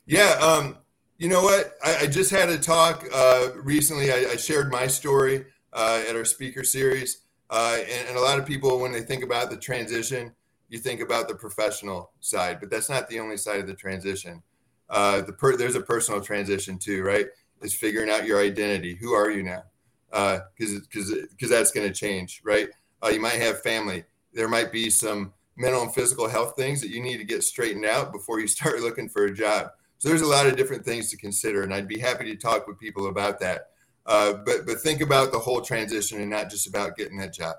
Yeah, 0.06 0.32
um, 0.42 0.78
you 1.22 1.28
know 1.28 1.44
what? 1.44 1.78
I, 1.84 1.98
I 1.98 2.08
just 2.08 2.32
had 2.32 2.50
a 2.50 2.58
talk 2.58 3.06
uh, 3.14 3.50
recently. 3.58 4.12
I, 4.12 4.32
I 4.32 4.36
shared 4.38 4.72
my 4.72 4.88
story 4.88 5.46
uh, 5.72 6.02
at 6.10 6.16
our 6.16 6.26
speaker 6.26 6.64
series, 6.64 7.22
uh, 7.52 7.78
and, 7.80 8.08
and 8.10 8.18
a 8.18 8.22
lot 8.22 8.40
of 8.40 8.46
people, 8.48 8.80
when 8.80 8.92
they 8.92 9.02
think 9.02 9.24
about 9.24 9.52
the 9.52 9.58
transition, 9.58 10.32
you 10.70 10.80
think 10.80 11.00
about 11.00 11.28
the 11.28 11.36
professional 11.36 12.10
side, 12.22 12.60
but 12.60 12.72
that's 12.72 12.90
not 12.90 13.08
the 13.08 13.20
only 13.20 13.38
side 13.38 13.60
of 13.60 13.68
the 13.68 13.76
transition. 13.76 14.42
Uh, 14.90 15.22
the 15.22 15.32
per- 15.32 15.56
there's 15.56 15.76
a 15.76 15.82
personal 15.82 16.22
transition 16.22 16.80
too, 16.80 17.04
right? 17.04 17.28
Is 17.62 17.76
figuring 17.76 18.10
out 18.10 18.26
your 18.26 18.42
identity. 18.42 18.96
Who 18.96 19.14
are 19.14 19.30
you 19.30 19.44
now? 19.44 19.64
Because 20.10 20.80
because 20.80 21.14
because 21.30 21.52
that's 21.52 21.72
going 21.72 21.88
to 21.88 21.94
change, 21.94 22.42
right? 22.44 22.70
Uh, 23.04 23.10
you 23.10 23.22
might 23.22 23.40
have 23.40 23.62
family. 23.62 24.06
There 24.34 24.50
might 24.50 24.72
be 24.72 24.90
some 24.90 25.34
mental 25.56 25.84
and 25.84 25.94
physical 25.94 26.28
health 26.28 26.56
things 26.58 26.82
that 26.82 26.90
you 26.90 27.00
need 27.00 27.18
to 27.18 27.26
get 27.26 27.44
straightened 27.44 27.86
out 27.86 28.12
before 28.12 28.40
you 28.40 28.48
start 28.58 28.80
looking 28.80 29.08
for 29.08 29.26
a 29.26 29.32
job. 29.32 29.70
So 30.02 30.10
there's 30.10 30.24
a 30.24 30.28
lot 30.28 30.48
of 30.48 30.58
different 30.58 30.84
things 30.84 31.12
to 31.12 31.18
consider, 31.18 31.62
and 31.62 31.72
I'd 31.72 31.88
be 31.88 32.00
happy 32.00 32.26
to 32.26 32.36
talk 32.36 32.66
with 32.66 32.80
people 32.80 33.06
about 33.06 33.40
that. 33.42 33.68
Uh, 34.08 34.34
but 34.34 34.66
but 34.66 34.80
think 34.80 35.00
about 35.00 35.32
the 35.32 35.38
whole 35.38 35.62
transition 35.62 36.20
and 36.20 36.32
not 36.32 36.50
just 36.50 36.66
about 36.66 36.98
getting 36.98 37.20
that 37.20 37.36
job. 37.36 37.58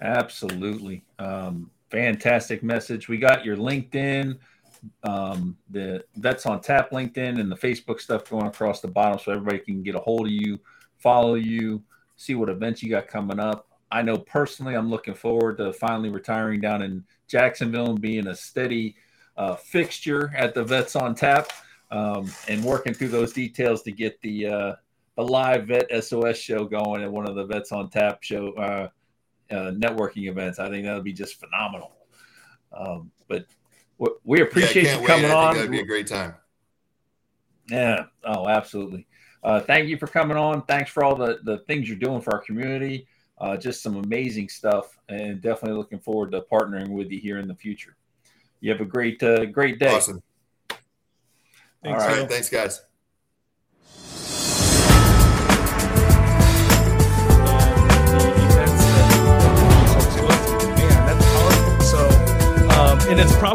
Absolutely. 0.00 1.04
Um, 1.20 1.70
fantastic 1.92 2.64
message. 2.64 3.08
We 3.08 3.18
got 3.18 3.44
your 3.44 3.56
LinkedIn, 3.56 4.36
um, 5.04 5.56
the 5.70 6.02
Vets 6.16 6.44
on 6.44 6.60
Tap 6.60 6.90
LinkedIn, 6.90 7.38
and 7.38 7.52
the 7.52 7.56
Facebook 7.56 8.00
stuff 8.00 8.28
going 8.28 8.48
across 8.48 8.80
the 8.80 8.88
bottom 8.88 9.20
so 9.20 9.30
everybody 9.30 9.60
can 9.60 9.84
get 9.84 9.94
a 9.94 10.00
hold 10.00 10.26
of 10.26 10.32
you, 10.32 10.58
follow 10.98 11.34
you, 11.34 11.84
see 12.16 12.34
what 12.34 12.48
events 12.48 12.82
you 12.82 12.90
got 12.90 13.06
coming 13.06 13.38
up. 13.38 13.68
I 13.92 14.02
know 14.02 14.18
personally, 14.18 14.74
I'm 14.74 14.90
looking 14.90 15.14
forward 15.14 15.58
to 15.58 15.72
finally 15.72 16.08
retiring 16.08 16.60
down 16.60 16.82
in 16.82 17.04
Jacksonville 17.28 17.90
and 17.90 18.00
being 18.00 18.26
a 18.26 18.34
steady 18.34 18.96
uh, 19.40 19.56
fixture 19.56 20.30
at 20.36 20.52
the 20.54 20.62
Vets 20.62 20.94
on 20.94 21.14
Tap 21.14 21.50
um, 21.90 22.30
and 22.46 22.62
working 22.62 22.92
through 22.92 23.08
those 23.08 23.32
details 23.32 23.82
to 23.82 23.90
get 23.90 24.20
the 24.20 24.46
uh, 24.46 24.74
the 25.16 25.22
live 25.22 25.66
Vet 25.66 26.04
SOS 26.04 26.36
show 26.36 26.66
going 26.66 27.02
at 27.02 27.10
one 27.10 27.26
of 27.26 27.34
the 27.34 27.46
Vets 27.46 27.72
on 27.72 27.88
Tap 27.88 28.22
show 28.22 28.52
uh, 28.52 28.88
uh, 29.50 29.70
networking 29.70 30.28
events. 30.28 30.58
I 30.58 30.68
think 30.68 30.84
that'll 30.84 31.02
be 31.02 31.14
just 31.14 31.40
phenomenal. 31.40 31.92
Um, 32.70 33.10
but 33.28 33.46
we 34.24 34.42
appreciate 34.42 34.84
yeah, 34.84 35.00
you 35.00 35.06
coming 35.06 35.24
wait. 35.24 35.32
On. 35.32 35.54
that'd 35.54 35.70
be 35.70 35.80
a 35.80 35.86
great 35.86 36.06
time. 36.06 36.34
Yeah. 37.70 38.04
Oh, 38.24 38.46
absolutely. 38.46 39.06
Uh, 39.42 39.60
thank 39.60 39.88
you 39.88 39.96
for 39.96 40.06
coming 40.06 40.36
on. 40.36 40.66
Thanks 40.66 40.90
for 40.90 41.02
all 41.02 41.16
the, 41.16 41.38
the 41.44 41.58
things 41.66 41.88
you're 41.88 41.98
doing 41.98 42.20
for 42.20 42.34
our 42.34 42.40
community. 42.40 43.06
Uh, 43.38 43.56
just 43.56 43.82
some 43.82 43.96
amazing 43.96 44.50
stuff, 44.50 44.98
and 45.08 45.40
definitely 45.40 45.78
looking 45.78 45.98
forward 45.98 46.30
to 46.32 46.42
partnering 46.42 46.90
with 46.90 47.10
you 47.10 47.18
here 47.18 47.38
in 47.38 47.48
the 47.48 47.54
future. 47.54 47.96
You 48.60 48.70
have 48.72 48.80
a 48.80 48.84
great, 48.84 49.22
uh, 49.22 49.46
great 49.46 49.78
day. 49.78 49.94
Awesome. 49.94 50.22
Thanks, 51.82 52.04
All 52.04 52.10
All 52.10 52.26
thanks, 52.26 52.50
guys. 52.50 52.82
Man, 60.76 61.06
that's 61.06 61.24
powerful. 61.24 61.80
So, 61.80 62.08
um, 62.78 63.00
and 63.08 63.18
it's 63.18 63.34
probably 63.38 63.50